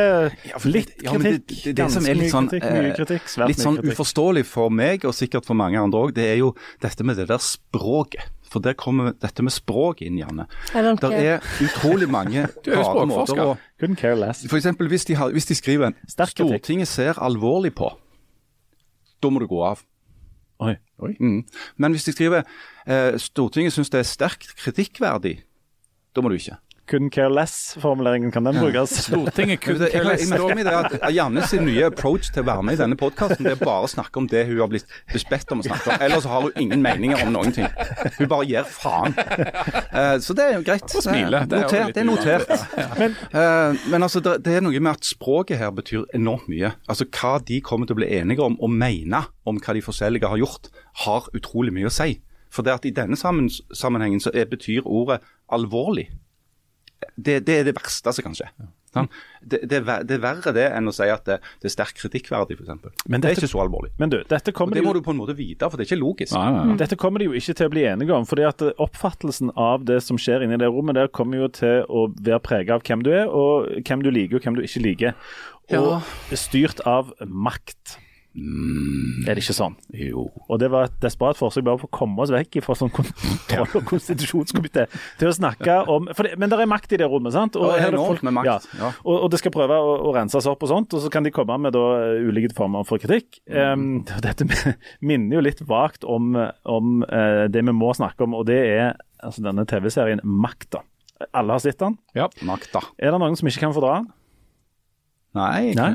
[0.72, 2.96] Litt kritikk, ja, det- det- det som ganske er litt mye sånn, kritikk, mye eh,
[2.96, 3.98] kritikk, svært Litt sånn kritikk.
[3.98, 7.28] uforståelig for meg, og sikkert for mange andre òg, det er jo dette med det
[7.28, 8.24] der språket.
[8.50, 10.48] For der kommer dette med språk inn, Janne.
[10.74, 14.42] Det er utrolig mange er rare måter å Couldn't care less.
[14.50, 17.92] For eksempel hvis de, har, hvis de skriver en 'Stortinget ser alvorlig på',
[19.22, 19.84] da må du gå av.
[21.00, 21.14] Oi.
[21.20, 21.44] Mm.
[21.80, 22.42] Men hvis de skriver
[22.86, 25.40] eh, 'Stortinget syns det er sterkt kritikkverdig',
[26.16, 26.58] da må du ikke.
[26.90, 28.96] Couldn't care less-formuleringen, kan den brukes?
[29.06, 30.22] Stortinget kun care less.
[30.26, 32.98] jeg merker meg det at Janne sin nye approach til å være med i denne
[33.00, 34.90] podkasten, det er bare å snakke om det hun har blitt
[35.30, 36.04] bedt om å snakke om.
[36.08, 37.70] Ellers har hun ingen meninger om noen ting.
[38.18, 39.14] Hun bare gir faen.
[39.16, 40.86] Eh, så det er jo greit.
[40.90, 41.46] Og smiler.
[41.46, 42.52] Det er Notert, det er notert.
[42.98, 46.72] Men Eh, men altså, det, det er noe med at språket her betyr enormt mye.
[46.90, 50.30] Altså Hva de kommer til å bli enige om og mene om hva de forskjellige
[50.30, 50.70] har gjort,
[51.04, 52.18] har utrolig mye å si.
[52.50, 55.20] For det at i denne sammen, sammenhengen så er, betyr ordet
[55.52, 56.08] alvorlig.
[57.16, 58.48] Det, det er det verste som kan skje.
[58.90, 59.12] Sant?
[59.40, 59.78] Det, det,
[60.08, 63.04] det er verre det enn å si at det, det er sterkt kritikkverdig, f.eks.
[63.06, 63.92] Men Det er ikke så alvorlig.
[64.02, 65.92] Men du, dette Og Det må jo du på en måte vite, for det er
[65.92, 66.34] ikke logisk.
[66.34, 66.76] Nei, nei, nei.
[66.80, 68.26] Dette kommer de jo ikke til å bli enige om.
[68.26, 71.86] fordi at eh, Oppfattelsen av det som skjer inni det rommet, der kommer jo til
[71.86, 74.84] å være preget av hvem du er, og hvem du liker og hvem du ikke
[74.84, 75.18] liker.
[75.78, 78.00] Og styrt av makt.
[78.30, 79.74] Er det ikke sånn?
[79.90, 80.28] Jo.
[80.46, 83.64] Og det var et desperat forsøk bare på å komme oss vekk fra sånn kontroll-
[83.80, 84.84] og konstitusjonskomité
[85.18, 87.58] til å snakke om for det, Men det er makt i det rommet, sant?
[87.58, 88.84] Ja, det, enormt med makt, Ja.
[88.84, 88.92] ja.
[89.02, 91.32] Og, og det skal prøve å, å renses opp og sånt, og så kan de
[91.34, 93.40] komme med da eh, ulike former for kritikk.
[93.50, 94.46] Um, dette
[95.02, 96.36] minner jo litt vagt om,
[96.70, 100.84] om uh, det vi må snakke om, og det er altså denne TV-serien Makta.
[101.36, 101.98] Alle har sett den.
[102.16, 102.30] Ja.
[102.46, 102.80] Makta.
[102.96, 104.08] Er det noen som ikke kan fordra den?
[105.36, 105.74] Nei.
[105.78, 105.92] Nei.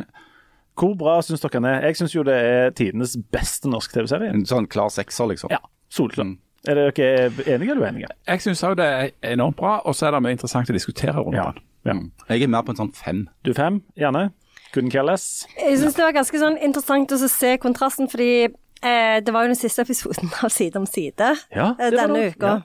[0.75, 1.81] Hvor bra syns dere den er?
[1.87, 4.31] Jeg syns jo det er tidenes beste norsk TV-serie.
[4.35, 5.51] En sånn klar sekser, liksom.
[5.53, 6.25] Ja, solklar.
[6.27, 6.37] Mm.
[6.67, 8.09] Er dere enige eller uenige?
[8.27, 11.13] Jeg syns òg det er enormt bra, og så er det mer interessant å diskutere
[11.21, 11.51] rundt Ja.
[11.85, 12.11] den.
[12.27, 12.35] ja.
[12.35, 13.27] Jeg er mer på en sånn fem.
[13.45, 14.31] Du fem, Janne?
[14.73, 15.45] Couldn't care less.
[15.55, 18.45] Jeg syns det var ganske sånn interessant å se kontrasten, fordi
[18.83, 22.63] eh, det var jo den siste episoden av Side om side Ja, eh, denne uka.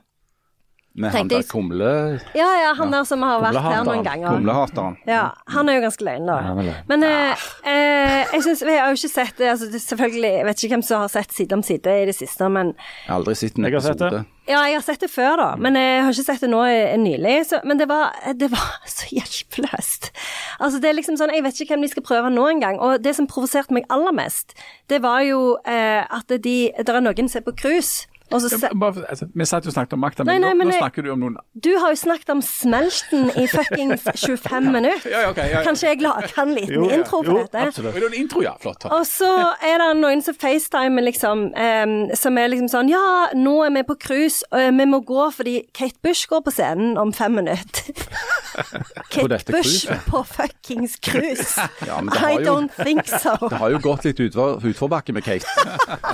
[0.93, 4.35] Med han der kumle, Ja, ja, han der som har vært her noen ganger.
[4.35, 4.97] kumlehateren.
[5.07, 6.39] Ja, han er jo ganske løgn, da.
[6.67, 6.73] Ja.
[6.91, 10.65] Men eh, eh, jeg synes, Vi har jo ikke sett det, altså, selvfølgelig, Jeg vet
[10.65, 13.37] ikke hvem som har sett Side om side i det siste, men Jeg har aldri
[13.39, 14.11] sett en Jeg har sett episode.
[14.19, 14.27] det.
[14.51, 16.97] Ja, jeg har sett det før, da, men jeg har ikke sett det nå eh,
[16.99, 17.37] nylig.
[17.47, 18.67] Så, men det var, det var
[18.99, 20.11] så hjelpeløst.
[20.59, 22.81] Altså, det er liksom sånn, Jeg vet ikke hvem de skal prøve nå engang.
[22.83, 24.57] Og det som provoserte meg aller mest,
[24.91, 28.09] det var jo eh, at de, det er noen som er på cruise.
[28.31, 30.51] Og så se, Ja, bare, altså, vi satt jo og snakket om makta, men, nei,
[30.53, 33.47] nå, men nå jeg- snakker du om noen du har jo snakket om smelten i
[33.51, 35.11] fuckings 25 minutter.
[35.11, 35.65] Ja, ja, okay, ja, ja.
[35.67, 37.67] Kanskje jeg lager kan en liten Jo, ja, intro for jo, dette?
[37.69, 37.97] absolutt.
[37.97, 38.55] En intro, ja?
[38.63, 38.85] Flott.
[38.87, 39.31] Og så
[39.67, 43.05] er det noen som facetimer, liksom, um, som er liksom sånn Ja,
[43.35, 46.97] nå er vi på cruise, og vi må gå fordi Kate Bush går på scenen
[46.99, 47.93] om fem minutter.
[49.11, 51.59] Kate på Bush på fuckings cruise.
[51.87, 53.37] I jo- don't think so.
[53.49, 55.47] Det har jo gått litt utfor, utforbakke med Kate.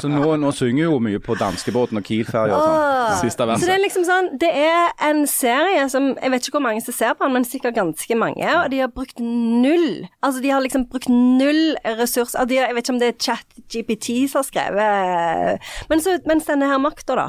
[0.00, 3.20] Så nå, nå synger hun mye på danskebåten og Kiel-ferja og sånn.
[3.24, 6.64] Siste Så det er liksom sånn Det er en serie som Jeg vet ikke hvor
[6.66, 8.46] mange som ser på den, men sikkert ganske mange.
[8.64, 12.38] Og de har brukt null Altså, de har liksom brukt null ressurser.
[12.38, 15.58] Altså, de, har- jeg vet ikke om det er ChatGPT som har skrevet
[15.90, 17.28] Men så, mens denne her makta, da.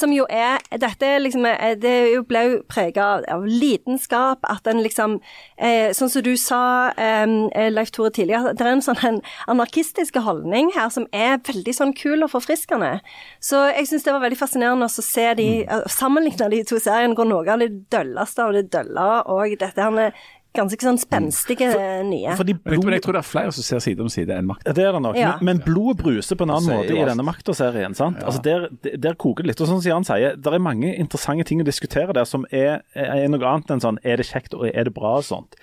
[0.00, 1.94] Som jo er Dette liksom eh, Det
[2.28, 5.18] ble jo prega av, av lidenskap, at en liksom
[5.56, 9.20] eh, Sånn som du sa, eh, Leif Tore, tidligere, det er en sånn en
[9.50, 12.98] anarkistisk holdning her som er veldig sånn kul og forfriskende.
[13.42, 17.16] Så jeg syns det var veldig fascinerende å se de eh, Sammenligne de to seriene,
[17.18, 20.16] hvor noe av det dølleste av det dølle og dette her med
[20.56, 21.68] ganske sånn spenstige
[22.08, 22.32] nye.
[22.36, 24.34] Fordi Men jeg, tror, blod, jeg tror det er flere som ser side om side
[24.34, 24.72] enn makta.
[24.74, 25.36] det er det nok, Ja.
[25.40, 27.94] men, men blodet bruser på en annen måte i denne Makta-serien.
[27.94, 28.18] sant?
[28.26, 29.60] Altså der, der koker det litt.
[29.62, 32.82] Og sånn som Jan sier, det er mange interessante ting å diskutere der som er,
[32.94, 35.54] er noe annet enn sånn er det kjekt og er det bra og sånt.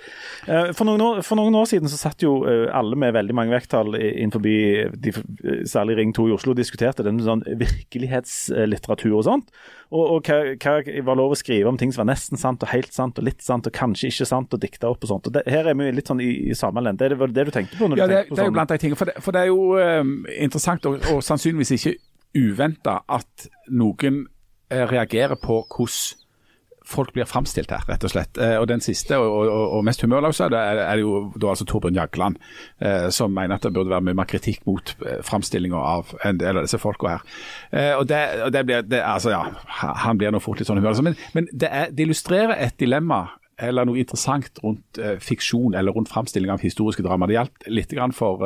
[0.48, 3.36] Eh, For noen år, for noen år siden så satt jo eh, alle med veldig
[3.36, 5.12] mange vekttall innenfor de,
[5.68, 9.52] særlig Ring 2 i Oslo og diskuterte den sånn virkelighetslitteratur og sånt.
[9.88, 12.72] Og, og hva, hva var lov å skrive om ting som var nesten sant og
[12.74, 15.30] helt sant og litt sant og kanskje ikke sant og dikta opp og sånt.
[15.30, 17.08] Og det, Her er vi litt sånn i, i samme lende.
[17.08, 17.88] Det vel det du tenkte på?
[17.88, 18.58] når du Ja, det, tenkte på det er jo sånn?
[18.58, 19.00] blant de tingene.
[19.00, 19.62] For det, for det er jo
[20.04, 21.96] um, interessant og, og sannsynligvis ikke
[22.38, 24.26] uventa at noen
[24.70, 26.27] eh, reagerer på hvordan
[26.88, 28.40] folk blir framstilt her, rett og slett.
[28.42, 31.98] Eh, og Den siste og, og, og mest humørløse er, er jo da altså Torbjørn
[32.00, 32.40] Jagland,
[32.80, 36.40] eh, som mener at det burde være mye mer kritikk mot eh, framstillinga av en
[36.40, 37.26] del av disse folka her.
[37.98, 39.42] Og det, og det blir, det, altså ja,
[40.04, 41.04] Han blir nå fort litt sånn humørløs.
[41.06, 43.26] Men, men det, er, det illustrerer et dilemma
[43.58, 47.26] eller noe interessant rundt fiksjon eller rundt framstilling av historiske drama.
[47.26, 48.46] Det gjaldt litt for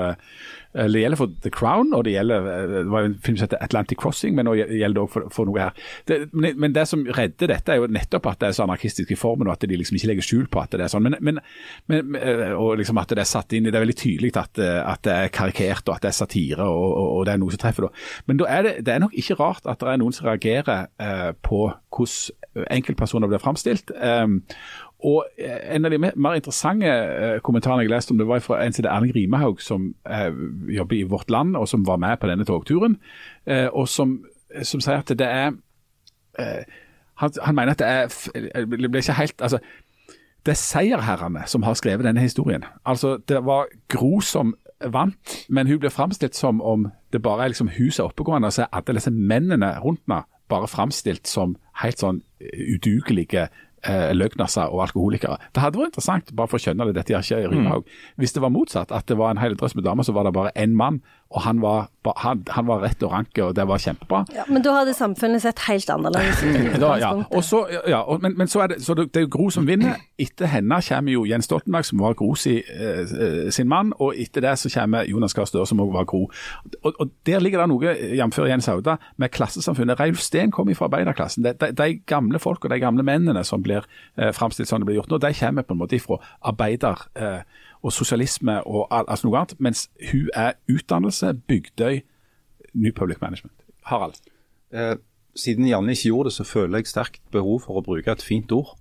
[0.73, 3.99] det gjelder for The Crown, og det gjelder det var en film som heter Atlantic
[3.99, 5.75] Crossing, men nå gjelder det også for, for noe her.
[6.07, 9.11] Det, men, men, det som redder dette, er jo nettopp at det er så anarkistisk
[9.11, 11.09] i formen, og at de liksom ikke legger skjul på at det er sånn.
[11.09, 11.41] Men, men,
[11.91, 12.19] men
[12.55, 15.17] og liksom at det er satt inn i Det er veldig tydelig at, at det
[15.17, 17.87] er karikert, og at det er satire, og, og, og det er noe som treffer.
[17.87, 18.05] da.
[18.29, 20.87] Men da er det, det er nok ikke rart at det er noen som reagerer
[21.01, 22.39] eh, på hvordan
[22.71, 23.91] enkeltpersoner blir framstilt.
[23.95, 24.41] Um,
[25.07, 28.59] og eh, En av de mer interessante eh, kommentarene jeg leste om det var fra
[28.61, 30.29] en heter Erling Rimehaug, som eh,
[30.69, 32.97] jobber i Vårt Land, og som var med på denne togturen.
[33.47, 34.19] og som,
[34.63, 35.51] som sier at det er
[37.21, 39.59] han, han, mener at det er det blir ikke helt, altså,
[40.45, 42.63] det er seierherrene som har skrevet denne historien.
[42.85, 47.47] Altså, Det var Gro som vant, men hun blir framstilt som om det bare er
[47.47, 52.01] liksom huset oppegående, og så er alle disse mennene rundt henne bare framstilt som helt
[52.01, 53.47] sånn udugelige
[53.87, 55.37] eh, løgnasser og alkoholikere.
[55.55, 58.13] Det hadde vært interessant, bare for å skjønne det, dette gjør ikke Rydhaug, mm.
[58.21, 58.93] hvis det var motsatt.
[58.95, 61.01] At det var en hel drøss med damer, så var det bare én mann
[61.31, 64.25] og han var, han, han var, rett og ranke, og det var kjempebra.
[64.35, 66.81] Ja, men da hadde samfunnet sett helt annerledes ut.
[67.03, 67.11] ja.
[67.45, 70.01] så, ja, og, men, men, så er det, så det, det er Gro som vinner.
[70.19, 74.43] Etter henne kommer jo Jens Stoltenberg, som var Gro si, eh, sin mann, og etter
[74.43, 76.25] det så kommer Jonas Gahr Støre, som også var Gro.
[76.81, 78.43] Og, og Der ligger det noe, jf.
[78.51, 79.99] Jens Hauda, med klassesamfunnet.
[79.99, 81.47] Reilf Steen kom fra arbeiderklassen.
[81.47, 84.91] De, de, de, gamle folk og de gamle mennene som blir eh, framstilt sånn det
[84.91, 86.19] blir gjort nå, de kommer på en måte ifra
[86.51, 87.07] arbeider...
[87.15, 89.55] Eh, og sosialisme og altså noe annet.
[89.59, 92.01] Mens hun er utdannelse, Bygdøy,
[92.73, 93.55] New Public Management.
[93.89, 94.21] Harald?
[94.73, 94.95] Eh,
[95.35, 98.51] siden Janne ikke gjorde det, så føler jeg sterkt behov for å bruke et fint
[98.55, 98.75] ord.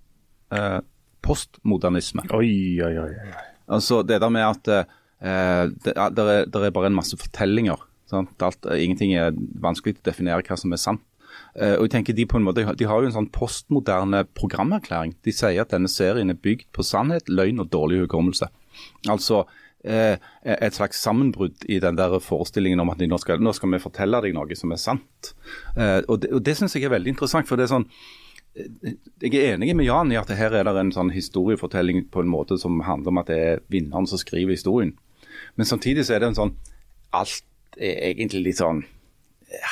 [0.52, 0.80] Eh,
[1.24, 2.26] postmodernisme.
[2.34, 3.12] Oi, oi, oi.
[3.70, 7.86] Altså Det der med at eh, det, det, er, det, er, bare en masse fortellinger.
[8.12, 11.04] Alt, ingenting er vanskelig å definere hva som er sant.
[11.54, 15.14] Uh, og jeg tenker De på en måte, de har jo en sånn postmoderne programerklæring.
[15.22, 18.48] De sier at denne serien er bygd på sannhet, løgn og dårlig hukommelse.
[19.08, 19.44] Altså
[19.84, 23.82] eh, et slags sammenbrudd i den der forestillingen om at nå skal, nå skal vi
[23.82, 25.34] fortelle deg noe som er sant.
[25.76, 27.48] Eh, og det, det syns jeg er veldig interessant.
[27.48, 27.88] for det er sånn
[28.56, 32.24] eh, jeg er enig med Jan i at her er det en sånn historiefortelling på
[32.24, 34.96] en måte som handler om at det er vinneren som skriver historien.
[35.56, 36.58] Men samtidig så er det en sånn
[37.10, 37.42] Alt
[37.74, 38.84] er egentlig litt sånn
[39.50, 39.70] ja,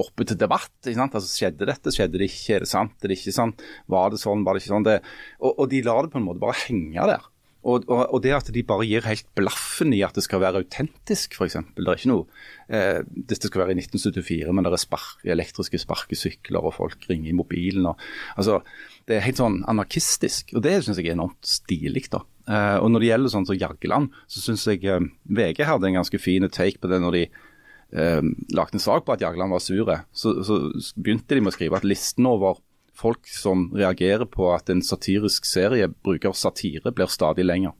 [0.00, 0.72] oppe til debatt.
[0.84, 1.16] ikke sant?
[1.18, 3.62] Altså, Skjedde dette, skjedde det ikke, er det sant, er det ikke sant?
[3.92, 4.86] Var det sånn, var det ikke sånn?
[4.88, 4.96] Det,
[5.40, 7.28] og, og, de lar det på en måte bare henge der.
[7.62, 10.64] Og, og, og, det at de bare gir helt blaffen i at det skal være
[10.64, 11.60] autentisk, f.eks.
[11.76, 12.24] Det er ikke noe
[12.66, 17.30] eh, Det skal være i 1974, men det er spark, elektriske sparkesykler, og folk ringer
[17.30, 17.86] i mobilen.
[17.92, 18.02] Og,
[18.34, 18.58] altså,
[19.06, 22.08] det er helt sånn anarkistisk, og det syns jeg er enormt stilig.
[22.10, 22.24] da.
[22.50, 26.00] Eh, og Når det gjelder sånn som Jagland, så syns jeg eh, VG hadde en
[26.00, 28.22] ganske fin take på det når de eh,
[28.58, 30.02] lagde en sak på at Jagland var sure.
[30.10, 30.58] Så, så
[30.98, 32.58] begynte de med å skrive at listen over
[33.02, 37.74] folk som reagerer på at en satirisk serie bruker satire, blir stadig lenger.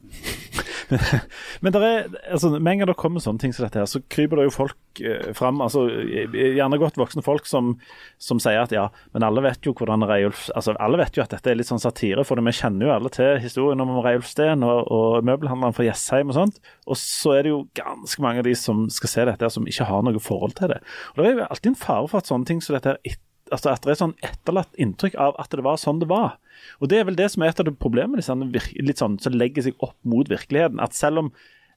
[1.60, 4.40] Men er, altså, med en gang det kommer sånne ting som dette, her, så kryper
[4.40, 5.62] det jo folk eh, fram.
[5.64, 7.74] altså Gjerne godt voksne folk som,
[8.20, 11.32] som, sier at ja, men alle vet jo hvordan Reiulf altså Alle vet jo at
[11.32, 14.66] dette er litt sånn satire, for vi kjenner jo alle til historien om Reiulf Steen
[14.66, 16.62] og, og møbelhandleren fra Jessheim og sånt.
[16.86, 19.88] Og så er det jo ganske mange av de som skal se dette, som ikke
[19.88, 20.82] har noe forhold til det.
[21.14, 23.18] Og Det er jo alltid en fare for at sånne ting som dette her
[23.50, 26.38] altså at det er sånn etterlatt inntrykk av at det var sånn det var.
[26.80, 29.34] Og Det er vel det som er et av de problemene liksom, litt sånn, som
[29.34, 30.80] legger seg opp mot virkeligheten.
[30.82, 31.32] At selv om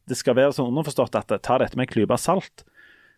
[0.05, 2.65] det skal være sånn underforstått at ta dette med en klype salt,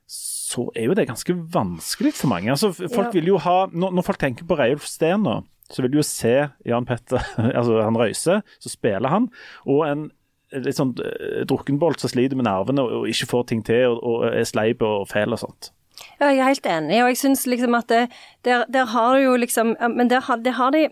[0.08, 2.54] så er jo det ganske vanskelig for mange.
[2.54, 3.18] Altså, folk ja.
[3.18, 6.06] vil jo ha, når, når folk tenker på Reiulf Steen nå, så vil de jo
[6.08, 6.36] se
[6.68, 7.24] Jan Petter,
[7.60, 9.28] altså han Røise, så spiller han,
[9.68, 10.08] og en
[10.56, 13.98] litt sånn uh, drukkenbolt som sliter med nervene og, og, ikke får ting til og,
[14.00, 15.74] og er sleip og fæl og sånt.
[16.18, 18.08] Ja, jeg er helt enig, og jeg syns liksom at det,
[18.48, 20.88] der, der, har du jo liksom Men der, det har de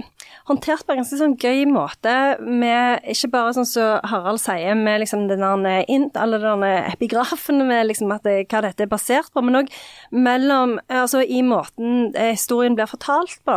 [0.45, 2.13] håndtert på en ganske sånn gøy måte,
[2.45, 3.71] med ikke bare sånn som
[4.01, 8.35] så Harald sier, med liksom den der int, alle de epigrafene med liksom at det,
[8.51, 9.73] hva dette er basert på, men òg
[10.13, 13.55] mellom Altså i måten eh, historien blir fortalt på.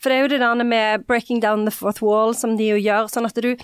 [0.00, 2.78] For det er jo det der med 'breaking down the fourth wall' som de jo
[2.80, 3.56] gjør, sånn at du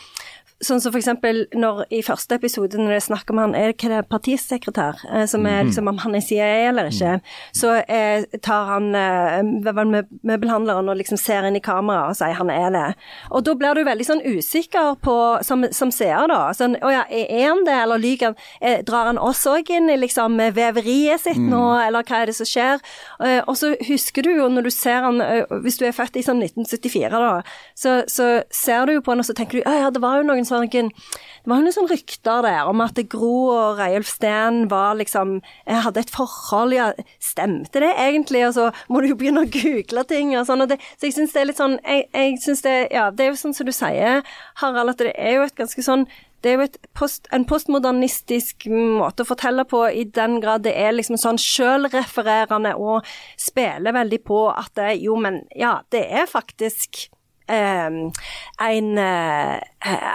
[0.65, 3.75] Sånn som for eksempel når i første episode når det er snakk om han er
[3.75, 5.71] hva det er partisekretær, eh, som er mhm.
[5.71, 7.19] liksom om han er CIA eller ikke,
[7.57, 12.53] så eh, tar han eh, møbelhandleren og liksom ser inn i kameraet og sier han
[12.53, 12.87] er det.
[13.31, 16.41] Og da blir du veldig sånn usikker på, som, som seer, da.
[16.57, 18.39] Sånn å ja, er han det, eller lyver han?
[18.61, 21.85] Eh, drar han oss òg inn i liksom veveriet sitt nå, mm.
[21.87, 22.83] eller hva er det som skjer?
[23.21, 26.17] Eh, og så husker du jo når du ser han, eh, hvis du er født
[26.17, 27.35] i sånn 1974 da,
[27.77, 30.21] så, så ser du jo på han og så tenker du ja, ja, det var
[30.21, 34.09] jo noen noen sånne Det var jo noen rykter der om at Gro og Reiulf
[34.11, 36.93] Steen var liksom Jeg Hadde et forhold, ja.
[37.23, 38.47] Stemte det egentlig?
[38.49, 40.65] Og så må du jo begynne å google ting og sånn.
[40.65, 43.27] Og det, så jeg syns det er litt sånn jeg, jeg synes det, Ja, det
[43.27, 44.23] er jo sånn som du sier,
[44.63, 46.07] Harald, at det er jo et ganske sånn
[46.45, 50.95] det er jo post, en postmodernistisk måte å fortelle på, i den grad det er
[50.95, 53.07] liksom sånn sjølrefererende og
[53.41, 57.09] spiller veldig på at det, jo, men ja, det er faktisk
[57.53, 59.61] en, eh,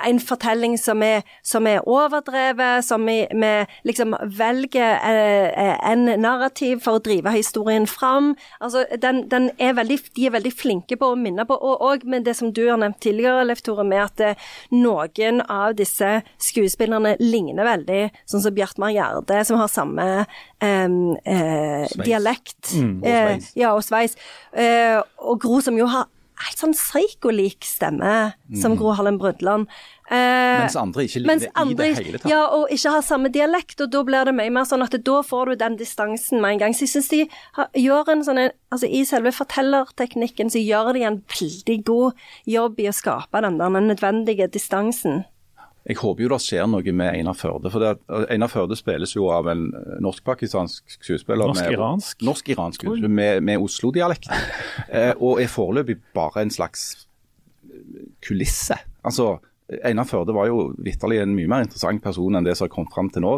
[0.07, 3.51] en, fortelling som er, som er overdrevet, som vi, vi
[3.87, 8.33] liksom velger eh, en narrativ for å drive historien fram.
[8.59, 12.05] Altså, den, den er veldig, de er veldig flinke på å minne på, og, og
[12.05, 16.19] med det som du har nevnt tidligere, Leif Tore, med at eh, noen av disse
[16.41, 20.07] skuespillerne ligner veldig, sånn som Bjartmar Gjerde, som har samme
[20.61, 22.73] um, eh, dialekt.
[22.75, 23.51] Mm, og sveis.
[23.51, 24.17] Eh, ja, og sveis.
[24.53, 26.09] Eh, og Gro, som jo har
[26.47, 29.69] helt sånn psyko-lik stemme som Gro Harlem Brundtland.
[30.11, 32.27] Eh, mens andre ikke ligner i det hele tatt.
[32.31, 35.17] Ja, og ikke har samme dialekt, og da blir det mye mer sånn at da
[35.23, 36.75] får du den distansen med en gang.
[36.75, 37.21] Så jeg syns de
[37.57, 42.79] har, gjør en sånn Altså i selve fortellerteknikken så gjør de en veldig god jobb
[42.79, 45.25] i å skape den der den nødvendige distansen.
[45.89, 47.71] Jeg håper jo det skjer noe med Einar Førde.
[47.73, 47.95] for det,
[48.29, 49.63] Einar Førde spilles jo av en
[50.03, 51.49] norsk-pakistansk skuespiller.
[51.49, 52.21] Norsk-iransk?
[52.27, 54.29] Norsk-iransk med, med Oslo-dialekt.
[54.93, 57.07] eh, og er foreløpig bare en slags
[58.21, 58.77] kulisse.
[59.01, 59.39] Altså,
[59.87, 62.93] Einar Førde var jo vitterlig en mye mer interessant person enn det som har kommet
[62.95, 63.33] fram til nå.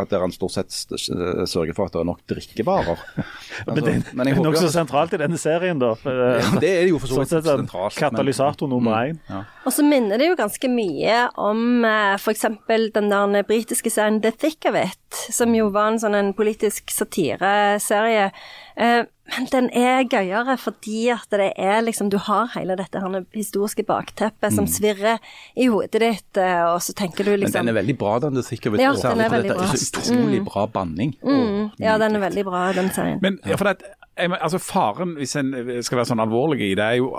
[0.00, 3.04] At Der han stort sett sørger for at det er nok drikkevarer.
[3.66, 5.94] Altså, men det er nokså sentralt i denne serien, da.
[6.06, 7.96] Ja, det er jo for så vidt sånn sentralt.
[7.98, 9.16] Katalysator nummer én.
[9.16, 9.40] Mm, ja.
[9.66, 12.46] Og så minner det jo ganske mye om eh, f.eks.
[12.68, 16.92] den der britiske serien The Thick of It, som jo var en sånn en politisk
[16.94, 18.30] satireserie.
[18.76, 23.24] Eh, men den er gøyere fordi at det er liksom Du har hele dette her
[23.34, 24.70] historiske bakteppet som mm.
[24.70, 25.18] svirrer
[25.58, 28.38] i hodet ditt, eh, og så tenker du liksom Men den er veldig bra, den
[28.38, 28.84] du sikker vet.
[28.84, 29.66] Ja, den er veldig bra.
[29.66, 30.48] Det er så utrolig mm.
[30.48, 31.16] bra banning.
[31.22, 31.74] Mm.
[31.82, 33.20] Ja, den er veldig bra, den serien.
[33.24, 35.52] Men ja, for det, altså Faren, hvis en
[35.82, 37.12] skal være sånn alvorlig i det, er jo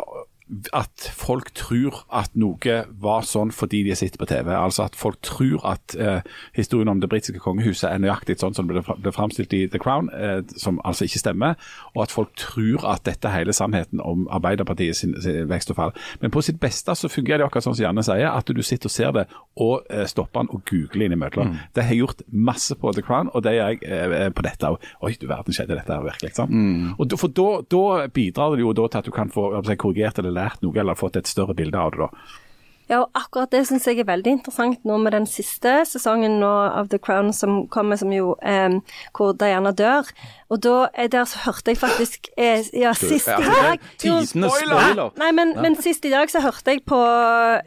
[0.73, 4.53] at folk tror at noe var sånn fordi de sitter på TV.
[4.55, 6.21] Altså at folk tror at eh,
[6.55, 10.07] historien om det britiske kongehuset er nøyaktig sånn som det ble framstilt i The Crown,
[10.15, 11.57] eh, som altså ikke stemmer.
[11.95, 15.79] Og at folk tror at dette er hele sannheten om Arbeiderpartiet sin, sin, vekst og
[15.81, 15.95] fall.
[16.23, 18.87] Men på sitt beste så fungerer det akkurat sånn som Janne sier, at du sitter
[18.87, 19.27] og ser det
[19.59, 21.51] og eh, stopper den og googler innimellom.
[21.51, 21.59] Mm.
[21.75, 24.71] Det har jeg gjort masse på The Crown, og det gjør jeg eh, på dette
[24.71, 24.89] òg.
[25.03, 26.33] Oi, du verden, skjedde dette her virkelig?
[26.37, 26.55] Sant?
[26.55, 26.95] Mm.
[26.95, 30.61] Og for da bidrar det jo da til at du kan få korrigert eller lært
[30.65, 32.05] noe, eller fått et større bilde av det.
[32.05, 32.43] da.
[32.87, 36.47] Ja, og akkurat det syns jeg er veldig interessant nå med den siste sesongen nå
[36.47, 38.77] av The Crown som kommer, som jo eh,
[39.17, 40.07] hvor Diana dør.
[40.47, 40.77] Og da
[41.11, 45.11] der så hørte jeg faktisk eh, Ja, sist i dag Tidende spoiler!
[45.19, 47.01] Nei, men, men, sist i dag så hørte jeg på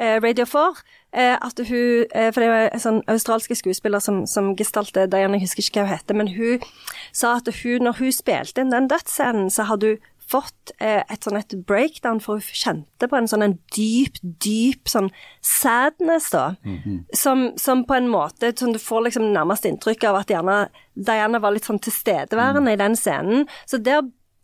[0.00, 0.70] eh, Radio 4
[1.12, 5.36] eh, at hun eh, For det var en sånn australske skuespiller som, som gestalte Diana,
[5.36, 6.64] jeg husker ikke hva hun heter, men hun
[7.12, 11.26] sa at hun, når hun spilte inn den dødsscenen, så hadde hun fått eh, et
[11.26, 15.10] sånn et breakdown, for hun kjente på en sånn en dyp, dyp sånn
[15.44, 16.54] sadness, da.
[16.64, 16.98] Mm -hmm.
[17.16, 21.38] som, som, på en måte som Du får liksom nærmest inntrykk av at Diana, Diana
[21.38, 22.72] var litt sånn tilstedeværende mm.
[22.72, 23.46] i den scenen.
[23.66, 24.02] Så der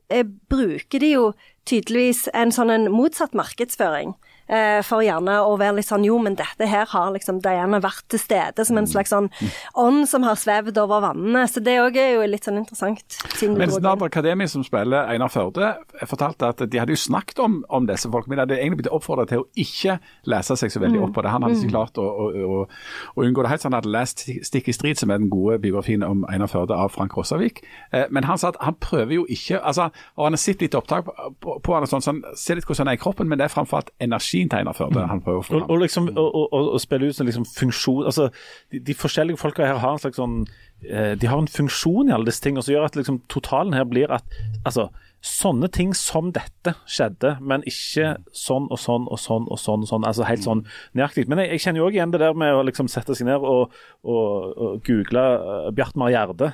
[0.09, 1.33] eh, bruker de jo
[1.65, 4.15] tydeligvis en sånn en motsatt markedsføring.
[4.47, 8.05] Eh, for gjerne å være litt sånn jo, men dette her har liksom Diana vært
[8.13, 9.27] til stede som en slags sånn
[9.75, 11.47] ånd som har svevd over vannene.
[11.51, 13.19] Så det òg er jo litt sånn interessant.
[13.57, 15.73] Mens Nader Akademi, som spiller Einar Førde,
[16.07, 18.93] fortalte at de hadde jo snakket om, om disse folkene, men de hadde egentlig blitt
[18.95, 19.99] oppfordret til å ikke
[20.31, 21.35] lese seg så veldig opp på det.
[21.35, 21.75] Han hadde ikke mm.
[21.75, 22.63] klart å, å, å,
[23.17, 23.65] å unngå det helt.
[23.65, 26.77] Så han hadde lest 'Stikk i strid', som er den gode biografien om Einar Førde
[26.77, 27.65] av Frank Rossavik.
[27.91, 30.75] Eh, men han sa at han prøver jo ikke altså, og Han har sett litt
[30.75, 33.29] opptak på, på, på han, sånn, så han ser litt hvordan han er i kroppen,
[33.29, 36.09] men det er framfor alt energi maskintegner før det han prøver å og, og, liksom,
[36.17, 38.29] og, og, spille ut en liksom funksjon altså,
[38.73, 40.45] de, de, forskjellige folka her har en slags sånn
[40.85, 43.87] eh, De har en funksjon i alle disse tingene som gjør at liksom, totalen her
[43.89, 44.25] blir at
[44.65, 44.91] altså,
[45.27, 49.85] sånne ting som dette skjedde, men ikke sånn og sånn og sånn og sånn.
[49.85, 50.63] og sånn, altså Helt sånn
[50.97, 51.27] nøyaktig.
[51.31, 53.43] Men jeg, jeg kjenner jo òg igjen det der med å liksom sette seg ned
[53.43, 53.75] og,
[54.07, 56.53] og, og google uh, Bjartmar Gjerde.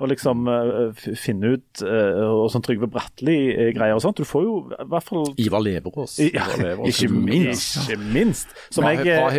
[0.00, 4.20] Og liksom uh, finne ut uh, og sånn Trygve Bratteli-greier og sånt.
[4.20, 6.16] Du får jo i hvert fall Ivar Leverås.
[6.34, 6.48] Ja,
[6.88, 7.84] ikke minst.
[7.84, 8.56] Ikke minst.
[8.74, 9.30] Som jeg, fra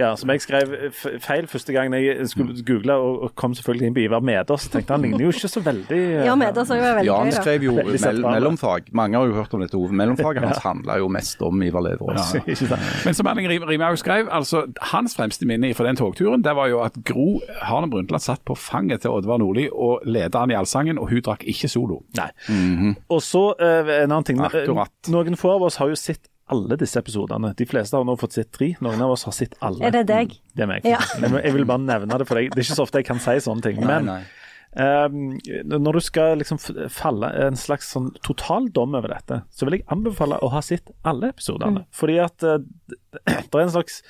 [0.00, 0.76] Ja, som jeg skrev
[1.24, 4.68] feil første gang jeg skulle google, og, kom selvfølgelig inn på Ivar Medås.
[4.72, 7.76] Tenkte han ligner jo ikke så veldig Ja, Medås er jo veldig Jan skrev jo
[8.10, 8.90] mell mellomfag.
[8.96, 9.94] Mange har jo hørt om dette Ove.
[9.96, 12.34] Mellomfaget hans handla jo mest om Ivar Leverås.
[12.34, 16.70] Ja, Men som Erling Rimaug skrev, altså hans fremste minne fra den togturen, det var
[16.72, 20.58] jo at Gro Harlem Brundtland satt på fanget til Oddvar Nordli og ledet han i
[20.58, 22.02] allsangen, og hun drakk ikke solo.
[22.18, 22.30] Nei.
[22.48, 22.94] Mm -hmm.
[23.08, 24.40] Og så uh, en annen ting.
[24.40, 24.92] Akkurat.
[25.08, 27.54] Noen få av oss har jo sett alle disse episodene.
[27.56, 29.86] De fleste har nå fått sett tre, noen av oss har sett alle.
[29.86, 30.34] Er det deg?
[30.56, 30.86] Det er meg.
[30.88, 30.98] Ja.
[31.20, 32.50] Jeg, jeg vil bare nevne det for deg.
[32.50, 33.80] Det er ikke så ofte jeg kan si sånne ting.
[33.84, 34.39] Men nei, nei.
[34.78, 36.60] Ehm, når du skal liksom
[36.94, 41.32] falle en slags sånn totaldom over dette, så vil jeg anbefale å ha sett alle
[41.34, 41.84] episodene.
[41.96, 42.60] Fordi at eh,
[43.26, 44.00] det er en slags,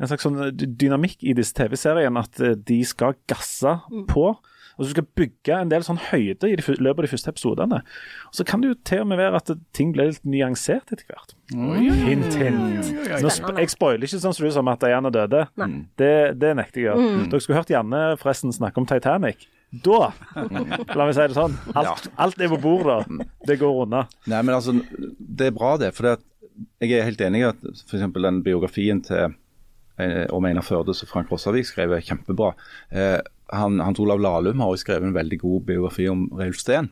[0.00, 4.30] en slags sånn dynamikk i disse TV-seriene at eh, de skal gasse på.
[4.76, 7.78] Og så skal bygge en del sånn høyde i de, løpet av de første episodene.
[8.28, 11.06] Og Så kan det jo til og med være at ting blir litt nyansert etter
[11.08, 11.32] hvert.
[12.04, 12.90] Hint, hint.
[13.24, 15.46] Nå sp jeg spoiler ikke sånn som du sa om at Diana døde.
[15.96, 17.24] Det, det nekter jeg å gjøre.
[17.32, 19.48] Dere skulle hørt Janne forresten snakke om Titanic.
[19.70, 23.00] Da, la meg si det sånn, alt, alt er på bordet.
[23.48, 24.04] Det går unna.
[24.30, 24.76] Nei, men altså,
[25.18, 25.90] Det er bra, det.
[25.96, 26.14] for
[26.80, 28.04] jeg er helt enig i at f.eks.
[28.14, 29.34] den biografien til
[29.98, 32.54] eh, om Einar Førde som Frank Rossavik skrev, er kjempebra.
[32.90, 33.18] Eh,
[33.52, 36.88] han, Hans Olav Lahlum har jo skrevet en veldig god biografi om Reulf Steen.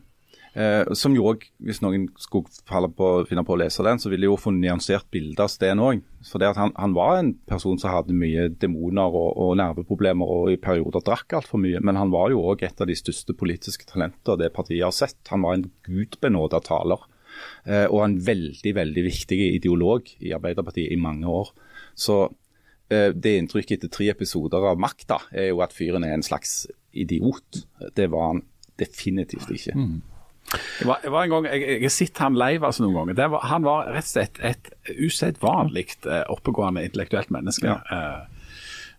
[0.55, 2.47] Eh, som jo òg, hvis noen skulle
[2.95, 5.81] på, finne på å lese den, så ville de jo få nyansert bilde av Steen
[5.83, 5.99] òg.
[6.25, 10.61] For han, han var en person som hadde mye demoner og, og nerveproblemer, og i
[10.61, 11.81] perioder drakk altfor mye.
[11.83, 15.19] Men han var jo òg et av de største politiske talenter det partiet har sett.
[15.33, 17.03] Han var en gudbenåda taler.
[17.67, 21.51] Eh, og en veldig, veldig viktig ideolog i Arbeiderpartiet i mange år.
[21.99, 22.21] Så
[22.87, 26.61] eh, det inntrykket etter tre episoder av Makta er jo at fyren er en slags
[26.95, 27.65] idiot.
[27.91, 28.45] Det var han
[28.79, 29.75] definitivt ikke.
[30.53, 33.29] Jeg var, jeg var en gang, jeg, jeg har sett han live altså noen ganger.
[33.33, 34.69] Var, han var rett og slett et
[35.01, 37.67] usedvanlig eh, oppegående intellektuelt menneske.
[37.91, 38.21] Eh,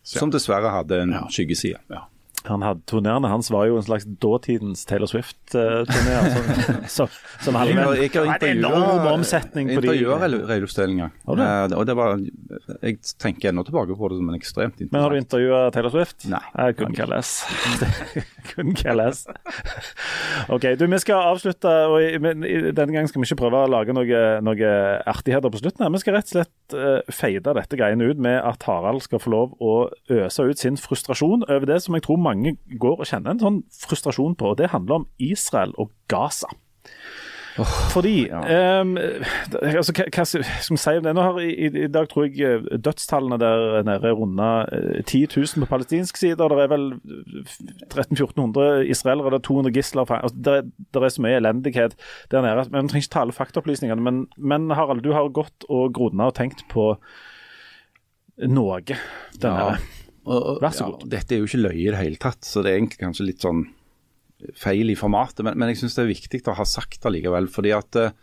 [0.07, 1.25] Som dessverre hadde en Ja.
[1.31, 1.79] skyggeside.
[1.91, 2.05] ja.
[2.49, 6.17] Han hadde, turnerende hans var jo en slags dåtidens Taylor Swift-turné.
[6.35, 7.09] som, som,
[7.45, 9.95] som Jeg har- en, jeg har en enorm omsetning på de
[10.51, 11.15] Reidulf Steen en gang.
[11.27, 12.19] Eh, og det var,
[12.83, 15.91] jeg tenker ennå tilbake på det som en ekstremt Men har du interessant intervjua Taylor
[15.91, 16.27] Swift?
[16.31, 16.41] Nei.
[16.57, 17.45] Jeg couldn't care less.
[18.55, 19.35] kunne ikke lese.
[20.55, 21.73] OK, du, vi skal avslutte.
[21.91, 24.71] og men Denne gangen skal vi ikke prøve å lage noe, noe
[25.09, 25.85] artigheter på slutten.
[25.85, 25.93] her.
[25.95, 29.33] Vi skal rett og slett uh, feide dette greiene ut med at Harald skal få
[29.35, 29.75] lov å
[30.13, 32.36] øse ut sin frustrasjon over det som jeg tror mange
[32.78, 34.53] går og kjenner en sånn frustrasjon på.
[34.53, 36.51] og Det handler om Israel og Gaza.
[37.93, 38.80] Fordi ja.
[38.80, 41.14] um, altså, hva, hva skal vi si om det?
[41.16, 44.51] Nå har i, i, dag tror jeg eh, dødstallene der nede runda
[45.07, 46.37] 10 000 på palestinsk side.
[46.41, 46.87] og Det er vel
[47.89, 50.12] 1300-1400 israelere, det er 200 gisler.
[50.18, 50.57] Altså, det,
[50.93, 51.97] det er så mye elendighet
[52.30, 52.68] der nede.
[52.70, 54.03] men Vi trenger ikke ta alle faktaopplysningene.
[54.05, 56.93] Men, men Harald, du har gått og grunna og tenkt på
[58.37, 59.01] Norge.
[59.41, 59.70] Denne.
[59.72, 60.03] Ja.
[60.27, 61.09] Og- Vær så ja, god.
[61.11, 63.45] Dette er jo ikke løye i det hele tatt, så det er egentlig kanskje litt
[63.45, 63.66] sånn
[64.59, 65.45] feil i formatet.
[65.47, 67.49] Men, men jeg syns det er viktig å ha sagt det likevel.
[67.53, 68.16] fordi at eh,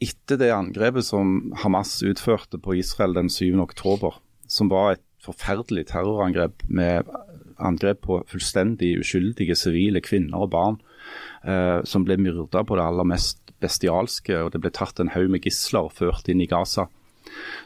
[0.00, 3.58] etter det angrepet som Hamas utførte på Israel den 7.
[3.60, 7.08] oktober, som var et forferdelig terrorangrep med
[7.58, 10.78] angrep på fullstendig uskyldige sivile kvinner og barn,
[11.44, 15.30] eh, som ble myrda på det aller mest bestialske, og det ble tatt en haug
[15.32, 16.86] med gisler og ført inn i Gaza,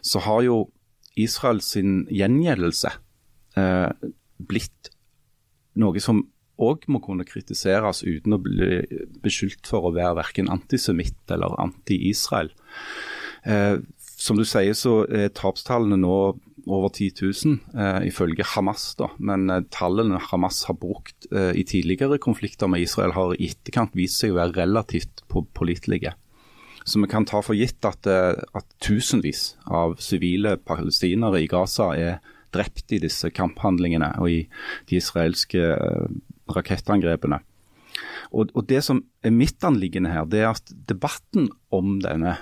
[0.00, 0.58] så har jo
[1.18, 2.92] Israel sin gjengjeldelse
[3.54, 4.90] blitt
[5.80, 6.22] noe som
[6.60, 8.82] òg må kunne kritiseres uten å bli
[9.24, 12.52] beskyldt for å være verken antisemitt eller anti-Israel.
[13.48, 13.78] Eh,
[14.20, 16.16] som du sier så er tapstallene nå
[16.68, 18.94] over 10 000, eh, ifølge Hamas.
[18.98, 23.48] da, Men eh, tallene Hamas har brukt eh, i tidligere konflikter med Israel har i
[23.48, 26.12] etterkant vist seg å være relativt på- pålitelige.
[26.84, 31.94] Så vi kan ta for gitt at, eh, at tusenvis av sivile palestinere i Gaza
[31.96, 32.20] er
[32.54, 34.40] drept i disse kamphandlingene og i
[34.90, 36.10] de israelske eh,
[36.50, 37.40] rakettangrepene.
[38.30, 42.36] Og, og Det som er mitt anliggende her, det er at debatten om denne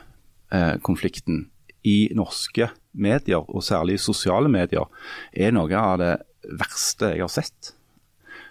[0.52, 1.46] eh, konflikten
[1.86, 4.88] i norske medier, og særlig i sosiale medier,
[5.32, 6.14] er noe av det
[6.58, 7.72] verste jeg har sett.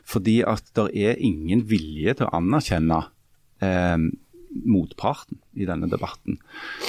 [0.08, 3.02] Fordi at det er ingen vilje til å anerkjenne
[3.62, 3.98] eh,
[4.66, 6.40] motparten i denne debatten.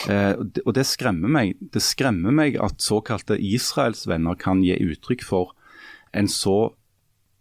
[0.08, 1.56] Eh, og det- og det skremmer meg.
[1.60, 5.54] Det skremmer meg at såkalte Israelsvenner kan gi uttrykk for
[6.14, 6.72] en så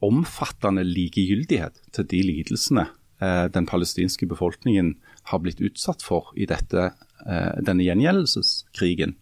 [0.02, 2.88] omfattende likegyldighet til de lidelsene
[3.22, 4.96] eh, den palestinske befolkningen
[5.32, 6.92] har blitt utsatt for i dette,
[7.26, 9.16] eh, denne gjengjeldelseskrigen.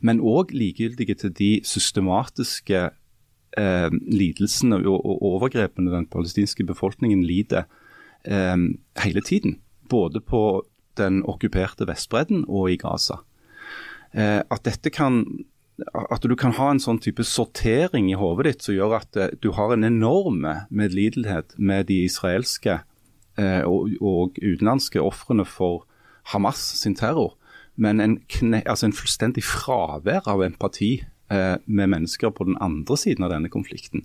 [0.00, 2.90] Men òg likegyldige til de systematiske
[3.56, 7.66] eh, lidelsene og, og overgrepene den palestinske befolkningen lider
[8.24, 8.56] eh,
[9.04, 9.58] hele tiden.
[9.90, 10.62] Både på
[11.00, 13.20] den okkuperte Vestbredden og i Gaza.
[14.14, 15.24] Eh, at kan
[16.10, 19.34] at du kan ha en sånn type sortering i hodet ditt som gjør at eh,
[19.40, 22.80] du har en enorm medlidenhet med de israelske
[23.40, 25.86] eh, og, og utenlandske ofrene for
[26.34, 27.32] Hamas sin terror,
[27.80, 33.22] men en, kne, altså en fullstendig fravær av empati med mennesker på den andre siden
[33.22, 34.02] av denne konflikten,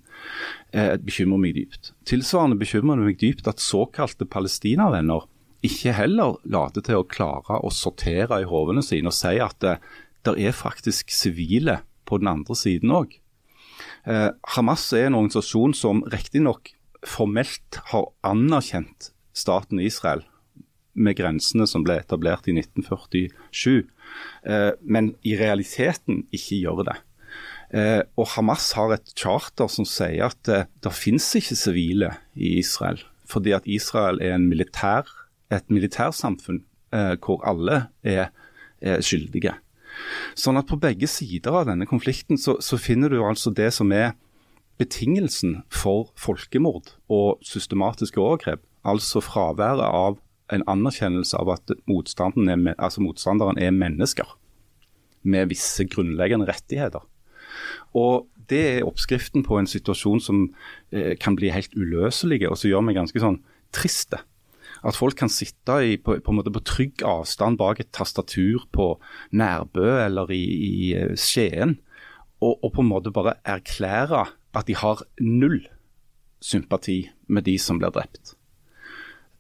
[0.78, 1.90] eh, bekymrer meg dypt.
[2.06, 5.26] Tilsvarende bekymrer det meg dypt at såkalte palestinavenner
[5.68, 9.78] ikke heller later til å klare å sortere i hovene sine og si at det,
[10.26, 13.18] det er faktisk sivile på den andre siden òg.
[14.06, 16.74] Eh, Hamas er en organisasjon som riktignok
[17.06, 20.24] formelt har anerkjent staten Israel
[20.96, 23.84] med grensene som ble etablert i 1947,
[24.48, 26.98] eh, men i realiteten ikke gjør det.
[27.76, 32.56] Eh, og Hamas har et charter som sier at eh, det finnes ikke sivile i
[32.62, 35.10] Israel, fordi at Israel er en militær,
[35.54, 36.64] et militærsamfunn
[36.96, 38.30] eh, hvor alle er,
[38.82, 39.56] er, skyldige.
[40.36, 43.94] Sånn at På begge sider av denne konflikten så, så finner du altså det som
[43.96, 44.14] er
[44.80, 48.64] betingelsen for folkemord og systematiske overgrep.
[48.84, 50.20] Altså fraværet av
[50.54, 54.36] en anerkjennelse av at er, altså motstanderen er mennesker
[55.26, 57.02] med visse grunnleggende rettigheter.
[57.94, 60.42] Og Det er oppskriften på en situasjon som
[60.94, 63.40] eh, kan bli helt uløselig, og som gjør meg ganske sånn
[63.74, 64.20] triste.
[64.86, 68.92] At folk kan sitte i, på, på, på, trygg avstand bak et tastatur på
[69.34, 71.80] Nærbø eller i, i eh, Skien,
[72.44, 74.26] og, og, på en måte bare erklære
[74.56, 75.64] at de har null
[76.44, 78.36] sympati med de som blir drept.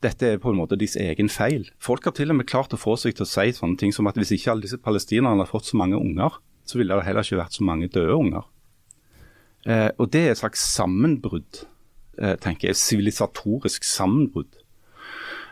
[0.03, 1.69] Dette er på en måte deres egen feil.
[1.81, 4.09] Folk har til og med klart å få seg til å si sånne ting som
[4.09, 6.35] at hvis ikke alle disse palestinerne hadde fått så mange unger,
[6.65, 8.49] så ville det heller ikke vært så mange døde unger.
[9.65, 11.65] Eh, og Det er et slags sammenbrudd,
[12.19, 12.75] eh, tenker jeg.
[12.75, 14.61] Sivilisatorisk sammenbrudd.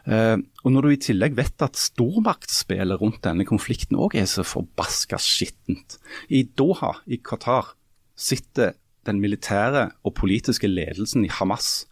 [0.04, 4.44] Eh, og Når du i tillegg vet at stormaktsspillet rundt denne konflikten òg er så
[4.44, 5.98] forbaska skittent.
[6.28, 7.76] I Doha i Qatar
[8.16, 8.76] sitter
[9.08, 11.86] den militære og politiske ledelsen i Hamas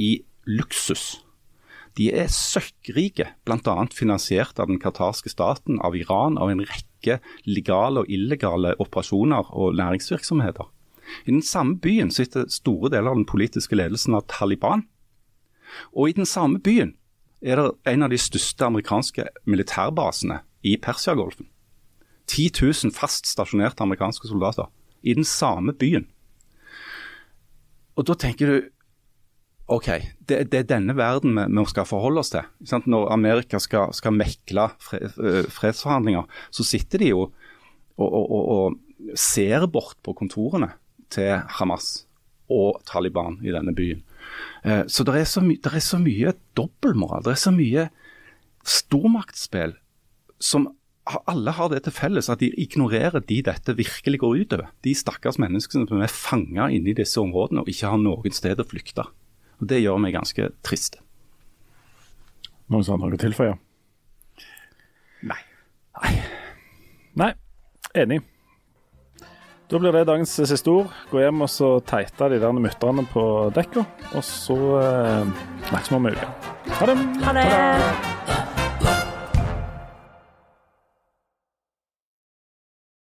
[0.00, 1.20] i luksus.
[1.98, 3.74] De er søkkrike, bl.a.
[3.92, 9.74] finansiert av den qatarske staten, av Iran, av en rekke legale og illegale operasjoner og
[9.80, 10.68] næringsvirksomheter.
[11.26, 14.86] I den samme byen sitter store deler av den politiske ledelsen av Taliban.
[15.92, 16.94] Og i den samme byen
[17.40, 21.48] er det en av de største amerikanske militærbasene i Persiagolfen.
[22.30, 24.68] 10 000 fast stasjonerte amerikanske soldater
[25.02, 26.06] i den samme byen.
[27.98, 28.68] Og da tenker du
[29.70, 29.86] OK,
[30.26, 32.46] det, det, er denne verden vi, vi skal forholde oss til.
[32.90, 35.14] Når Amerika skal, skal mekle fred,
[35.46, 37.20] fredsforhandlinger, så sitter de jo
[38.00, 40.72] og, og, og, og ser bort på kontorene
[41.10, 42.08] til Hamas
[42.50, 44.02] og Taliban i denne byen.
[44.64, 47.88] Eh, så det er så, my, er så mye dobbeltmoral, det er så mye
[48.66, 49.76] stormaktsspill
[50.40, 50.68] som
[51.10, 54.68] alle har det til felles at de ignorerer de dette virkelig går utover.
[54.84, 58.60] De stakkars menneskene som er fanga inne i disse områdene og ikke har noen sted
[58.60, 59.06] å flykte.
[59.60, 61.00] Og Det gjør meg ganske trist.
[62.70, 63.56] Noen som har noe å tilføye?
[65.26, 65.40] Nei.
[65.98, 66.12] Nei.
[67.18, 67.32] Nei.
[67.98, 68.22] Enig.
[69.70, 70.90] Da blir det dagens siste ord.
[71.12, 73.22] Gå hjem og så teite de der mutterne på
[73.54, 75.32] dekka, og så eh,
[75.70, 76.30] snakkes vi om en uke.
[76.80, 77.00] Ha det.
[77.22, 78.39] Ha det.